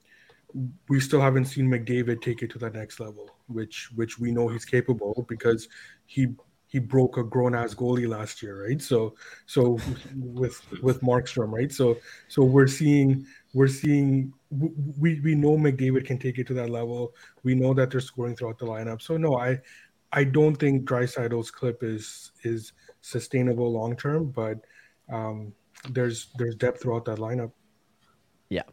we 0.88 1.00
still 1.00 1.22
haven't 1.22 1.46
seen 1.46 1.68
McDavid 1.68 2.22
take 2.22 2.42
it 2.42 2.50
to 2.52 2.60
the 2.60 2.70
next 2.70 3.00
level, 3.00 3.30
which, 3.48 3.90
which 3.96 4.20
we 4.20 4.32
know 4.32 4.48
he's 4.48 4.66
capable 4.66 5.26
because 5.28 5.68
he 6.06 6.28
he 6.70 6.78
broke 6.78 7.18
a 7.18 7.24
grown 7.24 7.56
ass 7.56 7.74
goalie 7.74 8.08
last 8.08 8.44
year, 8.44 8.68
right? 8.68 8.80
So 8.80 9.16
so 9.48 9.80
with 10.16 10.62
with 10.84 11.02
Markstrom, 11.02 11.52
right? 11.52 11.72
So 11.72 11.98
so 12.28 12.44
we're 12.44 12.68
seeing 12.68 13.26
we're 13.56 13.68
seeing 13.68 14.32
we 14.52 15.20
we 15.22 15.34
know 15.34 15.58
McDavid 15.58 16.06
can 16.06 16.20
take 16.20 16.38
it 16.38 16.46
to 16.48 16.54
that 16.54 16.70
level. 16.70 17.16
We 17.44 17.56
know 17.56 17.74
that 17.74 17.90
they're 17.90 18.00
scoring 18.00 18.36
throughout 18.36 18.60
the 18.60 18.68
lineup. 18.68 19.02
So 19.02 19.18
no, 19.18 19.40
I 19.40 19.60
I 20.12 20.24
don't 20.24 20.56
think 20.56 20.88
Draisaitl's 20.88 21.50
clip 21.50 21.84
is 21.84 22.32
is 22.44 22.74
sustainable 23.02 23.72
long 23.72 23.96
term, 23.96 24.30
but 24.30 24.60
um, 25.12 25.54
there's 25.90 26.28
there's 26.38 26.56
depth 26.56 26.84
throughout 26.84 27.06
that 27.06 27.18
lineup. 27.18 27.52
Yeah, 28.50 28.64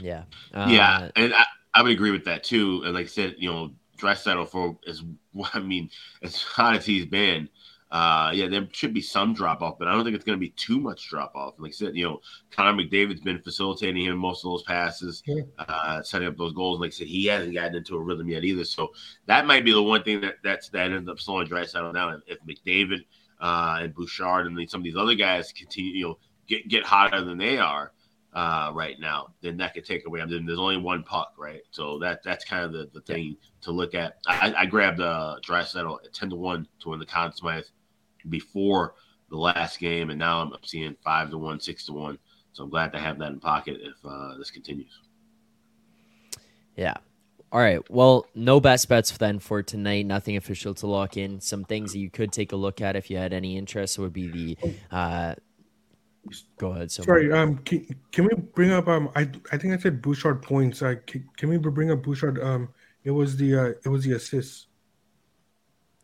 yeah, 0.00 0.24
uh, 0.54 0.66
yeah, 0.68 1.10
and 1.16 1.34
I, 1.34 1.44
I 1.74 1.82
would 1.82 1.92
agree 1.92 2.10
with 2.10 2.24
that 2.24 2.44
too. 2.44 2.82
And 2.84 2.94
like 2.94 3.06
I 3.06 3.08
said, 3.08 3.36
you 3.38 3.50
know, 3.50 3.72
Draisaitl 3.98 4.48
for 4.48 4.78
as 4.86 5.02
I 5.54 5.60
mean, 5.60 5.90
as 6.22 6.42
hot 6.42 6.76
as 6.76 6.86
he's 6.86 7.06
been, 7.06 7.48
uh, 7.90 8.32
yeah, 8.34 8.48
there 8.48 8.68
should 8.72 8.92
be 8.92 9.00
some 9.00 9.32
drop 9.32 9.62
off, 9.62 9.78
but 9.78 9.88
I 9.88 9.92
don't 9.92 10.04
think 10.04 10.14
it's 10.14 10.24
going 10.24 10.36
to 10.36 10.40
be 10.40 10.50
too 10.50 10.78
much 10.78 11.08
drop 11.08 11.34
off. 11.34 11.54
Like 11.58 11.70
I 11.70 11.72
said, 11.72 11.96
you 11.96 12.04
know, 12.04 12.20
Connor 12.50 12.82
McDavid's 12.82 13.22
been 13.22 13.40
facilitating 13.40 14.04
him 14.04 14.18
most 14.18 14.44
of 14.44 14.50
those 14.50 14.62
passes, 14.64 15.22
uh, 15.58 16.02
setting 16.02 16.28
up 16.28 16.36
those 16.36 16.52
goals. 16.52 16.80
Like 16.80 16.88
I 16.88 16.90
said, 16.90 17.06
he 17.06 17.26
hasn't 17.26 17.54
gotten 17.54 17.76
into 17.76 17.96
a 17.96 18.00
rhythm 18.00 18.28
yet 18.28 18.44
either. 18.44 18.64
So 18.64 18.92
that 19.26 19.46
might 19.46 19.64
be 19.64 19.72
the 19.72 19.82
one 19.82 20.02
thing 20.02 20.20
that 20.20 20.36
that's 20.44 20.68
that 20.70 20.92
ends 20.92 21.08
up 21.08 21.18
slowing 21.18 21.48
Draisaitl 21.48 21.94
down. 21.94 22.22
If 22.26 22.38
McDavid 22.40 23.06
uh, 23.40 23.78
and 23.80 23.94
Bouchard 23.94 24.46
and 24.46 24.70
some 24.70 24.80
of 24.80 24.84
these 24.84 24.96
other 24.96 25.14
guys 25.14 25.52
continue, 25.52 25.92
you 25.92 26.04
know, 26.08 26.18
get 26.46 26.68
get 26.68 26.84
hotter 26.84 27.24
than 27.24 27.38
they 27.38 27.58
are 27.58 27.92
uh, 28.34 28.70
right 28.74 29.00
now, 29.00 29.28
then 29.40 29.56
that 29.56 29.74
could 29.74 29.84
take 29.84 30.06
away. 30.06 30.20
I 30.20 30.26
mean, 30.26 30.46
there's 30.46 30.58
only 30.58 30.76
one 30.76 31.02
puck, 31.02 31.34
right? 31.38 31.62
So 31.70 31.98
that 32.00 32.22
that's 32.22 32.44
kind 32.44 32.64
of 32.64 32.72
the, 32.72 32.88
the 32.92 33.00
thing 33.00 33.36
to 33.62 33.70
look 33.70 33.94
at. 33.94 34.18
I, 34.26 34.54
I 34.56 34.66
grabbed 34.66 35.00
uh, 35.00 35.36
Draisaitl 35.46 36.04
at 36.04 36.12
ten 36.12 36.30
to 36.30 36.36
one 36.36 36.68
to 36.80 36.90
win 36.90 36.98
the 36.98 37.06
Conn 37.06 37.32
Smythe 37.32 37.64
before 38.28 38.94
the 39.30 39.36
last 39.36 39.78
game, 39.78 40.10
and 40.10 40.18
now 40.18 40.40
I'm 40.40 40.52
seeing 40.62 40.96
five 41.02 41.30
to 41.30 41.38
one, 41.38 41.60
six 41.60 41.86
to 41.86 41.92
one. 41.92 42.18
So 42.52 42.64
I'm 42.64 42.70
glad 42.70 42.92
to 42.92 42.98
have 42.98 43.18
that 43.18 43.32
in 43.32 43.40
pocket 43.40 43.78
if 43.80 43.94
uh, 44.04 44.36
this 44.36 44.50
continues. 44.50 45.00
Yeah. 46.76 46.94
All 47.50 47.60
right. 47.60 47.80
Well, 47.90 48.26
no 48.34 48.60
best 48.60 48.88
bets 48.88 49.16
then 49.16 49.38
for 49.38 49.62
tonight. 49.62 50.06
Nothing 50.06 50.36
official 50.36 50.74
to 50.74 50.86
lock 50.86 51.16
in. 51.16 51.40
Some 51.40 51.64
things 51.64 51.92
that 51.92 51.98
you 51.98 52.10
could 52.10 52.30
take 52.30 52.52
a 52.52 52.56
look 52.56 52.80
at 52.80 52.94
if 52.94 53.10
you 53.10 53.16
had 53.16 53.32
any 53.32 53.56
interest 53.56 53.98
would 53.98 54.12
be 54.12 54.28
the. 54.28 54.58
Uh, 54.90 55.34
go 56.58 56.72
ahead. 56.72 56.90
So 56.90 57.02
Sorry. 57.02 57.32
Um. 57.32 57.58
Can, 57.58 57.86
can 58.12 58.24
we 58.24 58.30
bring 58.54 58.72
up? 58.72 58.88
Um. 58.88 59.10
I 59.14 59.30
I 59.52 59.58
think 59.58 59.74
I 59.74 59.78
said 59.78 60.02
Bouchard 60.02 60.42
points. 60.42 60.82
Uh, 60.82 60.96
can, 61.06 61.28
can 61.36 61.48
we 61.48 61.56
bring 61.58 61.90
up 61.90 62.02
Bouchard? 62.02 62.42
Um. 62.42 62.68
It 63.04 63.10
was 63.10 63.36
the 63.36 63.54
uh. 63.54 63.72
It 63.84 63.88
was 63.88 64.04
the 64.04 64.12
assists. 64.12 64.66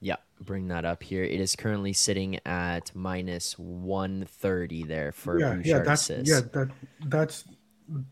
Yeah. 0.01 0.17
Bring 0.41 0.69
that 0.69 0.85
up 0.85 1.03
here. 1.03 1.25
It 1.25 1.41
is 1.41 1.57
currently 1.57 1.93
sitting 1.93 2.39
at 2.47 2.95
minus 2.95 3.59
one 3.59 4.27
thirty 4.27 4.83
there 4.83 5.13
for 5.13 5.39
yeah. 5.39 5.51
Bouchard 5.51 5.67
yeah. 5.67 5.79
That's 5.79 6.11
assists. 6.11 6.31
yeah. 6.31 6.41
That 6.53 6.71
that's 7.07 7.45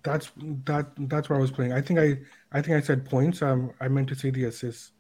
that's 0.03 0.31
that 0.65 0.87
that's 0.97 1.29
where 1.29 1.39
I 1.39 1.41
was 1.41 1.51
playing. 1.51 1.73
I 1.73 1.81
think 1.81 1.99
I 1.99 2.19
I 2.53 2.61
think 2.61 2.77
I 2.77 2.81
said 2.81 3.05
points. 3.05 3.43
Um, 3.43 3.73
I 3.81 3.89
meant 3.89 4.09
to 4.09 4.15
say 4.15 4.31
the 4.31 4.45
assists. 4.45 4.93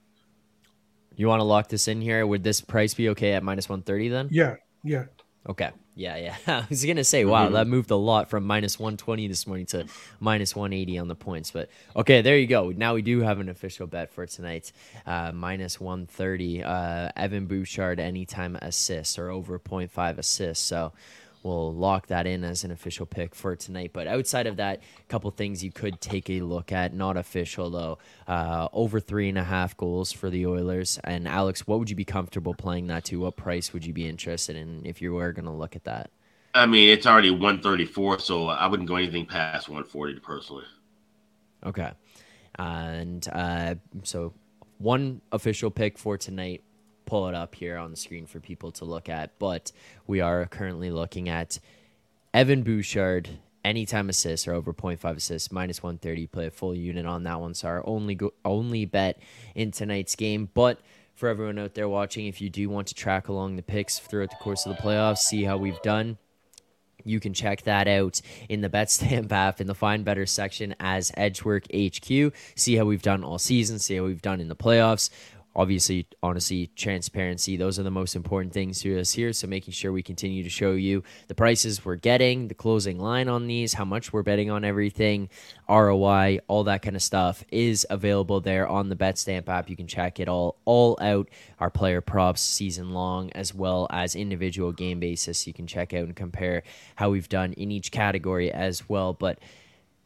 You 1.14 1.28
want 1.28 1.40
to 1.40 1.44
lock 1.44 1.68
this 1.68 1.88
in 1.88 2.00
here? 2.00 2.26
Would 2.26 2.42
this 2.42 2.60
price 2.60 2.94
be 2.94 3.10
okay 3.10 3.32
at 3.32 3.42
minus 3.42 3.68
one 3.68 3.82
thirty 3.82 4.08
then? 4.08 4.28
Yeah, 4.30 4.56
yeah. 4.82 5.04
Okay. 5.48 5.70
Yeah, 5.94 6.16
yeah. 6.16 6.36
I 6.46 6.66
was 6.68 6.84
gonna 6.84 7.04
say, 7.04 7.24
wow, 7.24 7.44
mm-hmm. 7.44 7.54
that 7.54 7.66
moved 7.66 7.90
a 7.90 7.96
lot 7.96 8.30
from 8.30 8.46
minus 8.46 8.78
one 8.78 8.96
twenty 8.96 9.28
this 9.28 9.46
morning 9.46 9.66
to 9.66 9.86
minus 10.20 10.56
one 10.56 10.72
eighty 10.72 10.98
on 10.98 11.08
the 11.08 11.14
points. 11.14 11.50
But 11.50 11.68
okay, 11.94 12.22
there 12.22 12.38
you 12.38 12.46
go. 12.46 12.70
Now 12.70 12.94
we 12.94 13.02
do 13.02 13.20
have 13.20 13.40
an 13.40 13.48
official 13.48 13.86
bet 13.86 14.10
for 14.10 14.26
tonight. 14.26 14.72
Uh, 15.06 15.32
minus 15.32 15.80
one 15.80 16.06
thirty. 16.06 16.62
Uh, 16.62 17.10
Evan 17.16 17.46
Bouchard 17.46 18.00
anytime 18.00 18.56
assist 18.56 19.18
or 19.18 19.30
over 19.30 19.58
0.5 19.58 20.18
assists. 20.18 20.64
So 20.64 20.92
we'll 21.42 21.74
lock 21.74 22.06
that 22.08 22.26
in 22.26 22.44
as 22.44 22.64
an 22.64 22.70
official 22.70 23.06
pick 23.06 23.34
for 23.34 23.56
tonight. 23.56 23.90
But 23.92 24.06
outside 24.06 24.46
of 24.46 24.56
that, 24.56 24.78
a 24.78 25.08
couple 25.08 25.30
things 25.30 25.62
you 25.62 25.72
could 25.72 26.00
take 26.00 26.30
a 26.30 26.40
look 26.40 26.72
at. 26.72 26.94
Not 26.94 27.16
official 27.16 27.70
though. 27.70 27.98
Uh, 28.26 28.68
over 28.72 29.00
three 29.00 29.28
and 29.28 29.38
a 29.38 29.44
half 29.44 29.76
goals 29.76 30.12
for 30.12 30.30
the 30.30 30.46
Oilers. 30.46 30.98
And 31.04 31.26
Alex, 31.26 31.66
what 31.66 31.78
would 31.78 31.90
you 31.90 31.96
be 31.96 32.04
comfortable 32.04 32.54
playing 32.54 32.88
that 32.88 33.04
to? 33.06 33.20
What 33.20 33.36
price 33.36 33.72
would 33.72 33.84
you 33.84 33.92
be 33.92 34.08
interested 34.08 34.56
in 34.56 34.82
if 34.84 35.02
you 35.02 35.12
were 35.14 35.32
going 35.32 35.46
to 35.46 35.52
look 35.52 35.76
at 35.76 35.84
that? 35.84 36.10
I 36.54 36.66
mean, 36.66 36.90
it's 36.90 37.06
already 37.06 37.30
134, 37.30 38.18
so 38.18 38.48
I 38.48 38.66
wouldn't 38.66 38.88
go 38.88 38.96
anything 38.96 39.26
past 39.26 39.68
140 39.68 40.20
personally. 40.20 40.64
Okay. 41.64 41.90
And 42.58 43.26
uh, 43.32 43.76
so 44.02 44.34
one 44.78 45.22
official 45.30 45.70
pick 45.70 45.96
for 45.96 46.18
tonight 46.18 46.62
pull 47.12 47.28
it 47.28 47.34
up 47.34 47.54
here 47.54 47.76
on 47.76 47.90
the 47.90 47.96
screen 47.98 48.24
for 48.24 48.40
people 48.40 48.72
to 48.72 48.86
look 48.86 49.06
at. 49.06 49.38
But 49.38 49.70
we 50.06 50.22
are 50.22 50.46
currently 50.46 50.90
looking 50.90 51.28
at 51.28 51.58
Evan 52.32 52.62
Bouchard, 52.62 53.28
anytime 53.62 54.08
assist 54.08 54.48
or 54.48 54.54
over 54.54 54.72
0.5 54.72 55.18
assists, 55.18 55.52
minus 55.52 55.82
130. 55.82 56.26
Play 56.28 56.46
a 56.46 56.50
full 56.50 56.74
unit 56.74 57.04
on 57.04 57.24
that 57.24 57.38
one. 57.38 57.52
So 57.52 57.68
our 57.68 57.86
only 57.86 58.14
go- 58.14 58.32
only 58.46 58.86
bet 58.86 59.20
in 59.54 59.72
tonight's 59.72 60.16
game. 60.16 60.48
But 60.54 60.80
for 61.14 61.28
everyone 61.28 61.58
out 61.58 61.74
there 61.74 61.86
watching, 61.86 62.28
if 62.28 62.40
you 62.40 62.48
do 62.48 62.70
want 62.70 62.86
to 62.86 62.94
track 62.94 63.28
along 63.28 63.56
the 63.56 63.62
picks 63.62 63.98
throughout 63.98 64.30
the 64.30 64.36
course 64.36 64.64
of 64.64 64.74
the 64.74 64.82
playoffs, 64.82 65.18
see 65.18 65.44
how 65.44 65.58
we've 65.58 65.82
done. 65.82 66.16
You 67.04 67.20
can 67.20 67.34
check 67.34 67.60
that 67.64 67.88
out 67.88 68.22
in 68.48 68.62
the 68.62 68.70
BetStamp 68.70 69.30
app 69.32 69.60
in 69.60 69.66
the 69.66 69.74
Find 69.74 70.02
Better 70.02 70.24
section 70.24 70.74
as 70.80 71.12
Edgework 71.14 71.64
HQ. 71.64 72.32
See 72.54 72.76
how 72.76 72.86
we've 72.86 73.02
done 73.02 73.22
all 73.22 73.38
season, 73.38 73.78
see 73.80 73.96
how 73.96 74.04
we've 74.04 74.22
done 74.22 74.40
in 74.40 74.48
the 74.48 74.56
playoffs 74.56 75.10
obviously 75.54 76.06
honesty 76.22 76.68
transparency 76.76 77.56
those 77.56 77.78
are 77.78 77.82
the 77.82 77.90
most 77.90 78.16
important 78.16 78.52
things 78.52 78.80
to 78.80 78.98
us 78.98 79.12
here. 79.12 79.32
So 79.32 79.46
making 79.46 79.72
sure 79.72 79.92
we 79.92 80.02
continue 80.02 80.42
to 80.42 80.50
show 80.50 80.72
you 80.72 81.02
the 81.28 81.34
prices 81.34 81.84
we're 81.84 81.96
getting 81.96 82.48
the 82.48 82.54
closing 82.54 82.98
line 82.98 83.28
on 83.28 83.46
these 83.46 83.74
how 83.74 83.84
much 83.84 84.12
we're 84.12 84.22
betting 84.22 84.50
on 84.50 84.64
everything 84.64 85.28
roi 85.68 86.38
all 86.48 86.64
that 86.64 86.82
kind 86.82 86.96
of 86.96 87.02
stuff 87.02 87.44
is 87.50 87.86
available 87.90 88.40
there 88.40 88.66
on 88.66 88.88
the 88.88 88.96
betstamp 88.96 89.48
app. 89.48 89.68
You 89.68 89.76
can 89.76 89.86
check 89.86 90.20
it 90.20 90.28
all 90.28 90.56
all 90.64 90.98
out 91.00 91.28
our 91.60 91.70
player 91.70 92.00
props 92.00 92.40
season 92.40 92.92
long 92.92 93.30
as 93.32 93.54
well 93.54 93.86
as 93.90 94.14
individual 94.14 94.72
game 94.72 95.00
basis. 95.00 95.46
You 95.46 95.52
can 95.52 95.66
check 95.66 95.92
out 95.94 96.04
and 96.04 96.16
compare 96.16 96.62
how 96.96 97.10
we've 97.10 97.28
done 97.28 97.52
in 97.54 97.70
each 97.70 97.90
category 97.90 98.50
as 98.50 98.88
well. 98.88 99.12
But 99.12 99.38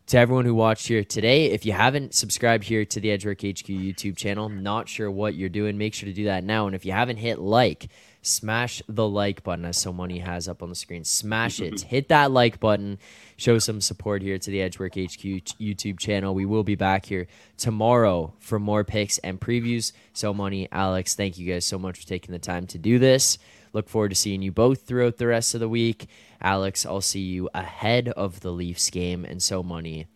to 0.07 0.19
everyone 0.19 0.45
who 0.45 0.55
watched 0.55 0.87
here 0.87 1.03
today. 1.03 1.47
If 1.47 1.67
you 1.67 1.73
haven't 1.73 2.15
subscribed 2.15 2.65
here 2.65 2.85
to 2.85 3.01
the 3.01 3.11
Edgework 3.11 3.39
HQ 3.39 3.67
YouTube 3.67 4.17
channel, 4.17 4.49
not 4.49 4.89
sure 4.89 5.11
what 5.11 5.35
you're 5.35 5.49
doing, 5.49 5.77
make 5.77 5.95
sure 5.95 6.07
to 6.07 6.13
do 6.13 6.27
that 6.27 6.45
now. 6.45 6.67
And 6.67 6.77
if 6.77 6.85
you 6.85 6.93
haven't 6.93 7.17
hit 7.17 7.41
like, 7.41 7.89
smash 8.23 8.83
the 8.89 9.07
like 9.07 9.43
button 9.43 9.65
as 9.65 9.79
so 9.79 9.93
money 9.93 10.21
has 10.21 10.47
up 10.47 10.63
on 10.63 10.69
the 10.69 10.77
screen. 10.77 11.03
Smash 11.03 11.61
it. 11.61 11.81
hit 11.89 12.09
that 12.09 12.31
like 12.31 12.61
button. 12.61 12.99
Show 13.37 13.59
some 13.59 13.81
support 13.81 14.23
here 14.23 14.39
to 14.39 14.51
the 14.51 14.63
Edgework 14.63 14.95
HQ 14.95 15.21
YouTube 15.59 15.99
channel. 15.99 16.35
We 16.35 16.47
will 16.47 16.65
be 16.65 16.77
back 16.77 17.07
here 17.07 17.27
tomorrow 17.57 18.33
for 18.39 18.61
more 18.61 18.85
picks 18.85 19.19
and 19.19 19.41
previews. 19.41 19.91
So 20.13 20.33
money, 20.33 20.69
Alex, 20.71 21.17
thank 21.17 21.37
you 21.37 21.53
guys 21.53 21.65
so 21.65 21.81
much 21.81 21.99
for 21.99 22.07
taking 22.07 22.33
the 22.33 22.39
time 22.39 22.69
to 22.69 22.79
do 22.79 23.01
this. 23.01 23.39
Look 23.73 23.89
forward 23.89 24.11
to 24.11 24.15
seeing 24.15 24.41
you 24.41 24.53
both 24.53 24.83
throughout 24.83 25.17
the 25.17 25.27
rest 25.27 25.55
of 25.55 25.61
the 25.61 25.69
week. 25.69 26.09
Alex, 26.41 26.87
I'll 26.87 27.01
see 27.01 27.21
you 27.21 27.49
ahead 27.55 28.09
of 28.11 28.41
the 28.41 28.53
Leafs 28.53 28.91
game, 28.91 29.25
and 29.25 29.43
so 29.43 29.63
money. 29.63 30.07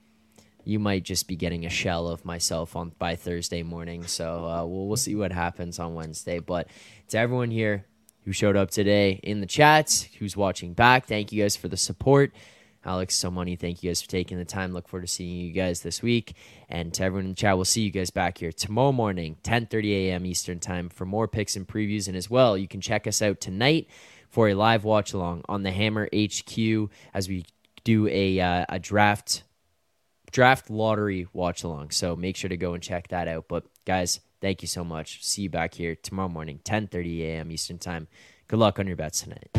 You 0.64 0.78
might 0.78 1.04
just 1.04 1.26
be 1.26 1.37
getting 1.37 1.64
a 1.64 1.70
shell 1.70 2.09
of 2.09 2.24
myself 2.24 2.76
on 2.76 2.92
by 2.98 3.16
Thursday 3.16 3.62
morning. 3.62 4.06
So 4.06 4.44
uh, 4.46 4.64
we'll 4.66 4.87
we'll 4.87 4.96
see 4.96 5.14
what 5.14 5.33
happens 5.33 5.78
on 5.78 5.94
Wednesday. 5.94 6.38
But 6.38 6.68
to 7.09 7.18
everyone 7.18 7.50
here 7.50 7.87
who 8.24 8.33
showed 8.33 8.56
up 8.56 8.70
today 8.70 9.20
in 9.22 9.40
the 9.40 9.46
chats, 9.46 10.02
who's 10.18 10.37
watching 10.37 10.74
back, 10.74 11.06
thank 11.06 11.33
you 11.33 11.42
guys 11.42 11.56
for 11.56 11.68
the 11.68 11.76
support. 11.76 12.33
Alex, 12.85 13.14
so 13.14 13.30
money. 13.30 13.56
Thank 13.56 13.83
you 13.83 13.90
guys 13.90 14.00
for 14.00 14.09
taking 14.09 14.38
the 14.38 14.44
time. 14.44 14.72
Look 14.72 14.88
forward 14.88 15.06
to 15.06 15.12
seeing 15.12 15.37
you 15.37 15.52
guys 15.52 15.83
this 15.83 16.02
week. 16.02 16.35
And 16.68 16.94
to 16.94 17.04
everyone 17.04 17.24
in 17.26 17.30
the 17.33 17.37
chat, 17.37 17.56
we'll 17.56 17.66
see 17.66 17.83
you 17.83 17.90
guys 17.90 18.11
back 18.11 18.38
here 18.38 18.52
tomorrow 18.52 18.92
morning, 18.92 19.37
10:30 19.42 19.92
a.m. 20.09 20.24
Eastern 20.26 20.61
time 20.61 20.88
for 20.88 21.04
more 21.04 21.28
picks 21.28 21.56
and 21.56 21.66
previews. 21.68 22.09
And 22.09 22.16
as 22.16 22.30
well, 22.30 22.56
you 22.56 22.68
can 22.68 22.80
check 22.80 23.06
us 23.06 23.20
out 23.20 23.40
tonight 23.40 23.88
for 24.31 24.49
a 24.49 24.55
live 24.55 24.85
watch 24.85 25.12
along 25.12 25.43
on 25.49 25.62
the 25.62 25.71
Hammer 25.71 26.09
HQ 26.14 26.90
as 27.12 27.29
we 27.29 27.45
do 27.85 28.09
a 28.09 28.40
uh, 28.40 28.64
a 28.69 28.79
draft 28.79 29.43
draft 30.31 30.71
lottery 30.71 31.27
watch 31.33 31.64
along. 31.64 31.90
So 31.90 32.16
make 32.16 32.37
sure 32.37 32.49
to 32.49 32.57
go 32.57 32.75
and 32.75 32.83
check 32.83 33.09
that 33.09 33.29
out. 33.29 33.47
But 33.49 33.64
guys, 33.85 34.21
thank 34.40 34.62
you 34.62 34.69
so 34.69 34.85
much. 34.85 35.25
See 35.25 35.43
you 35.43 35.51
back 35.51 35.75
here 35.75 35.95
tomorrow 35.97 36.29
morning, 36.29 36.61
10:30 36.64 37.21
a.m. 37.23 37.51
Eastern 37.51 37.79
time. 37.79 38.09
Good 38.49 38.59
luck 38.59 38.79
on 38.79 38.87
your 38.87 38.97
bets 38.97 39.23
tonight. 39.23 39.51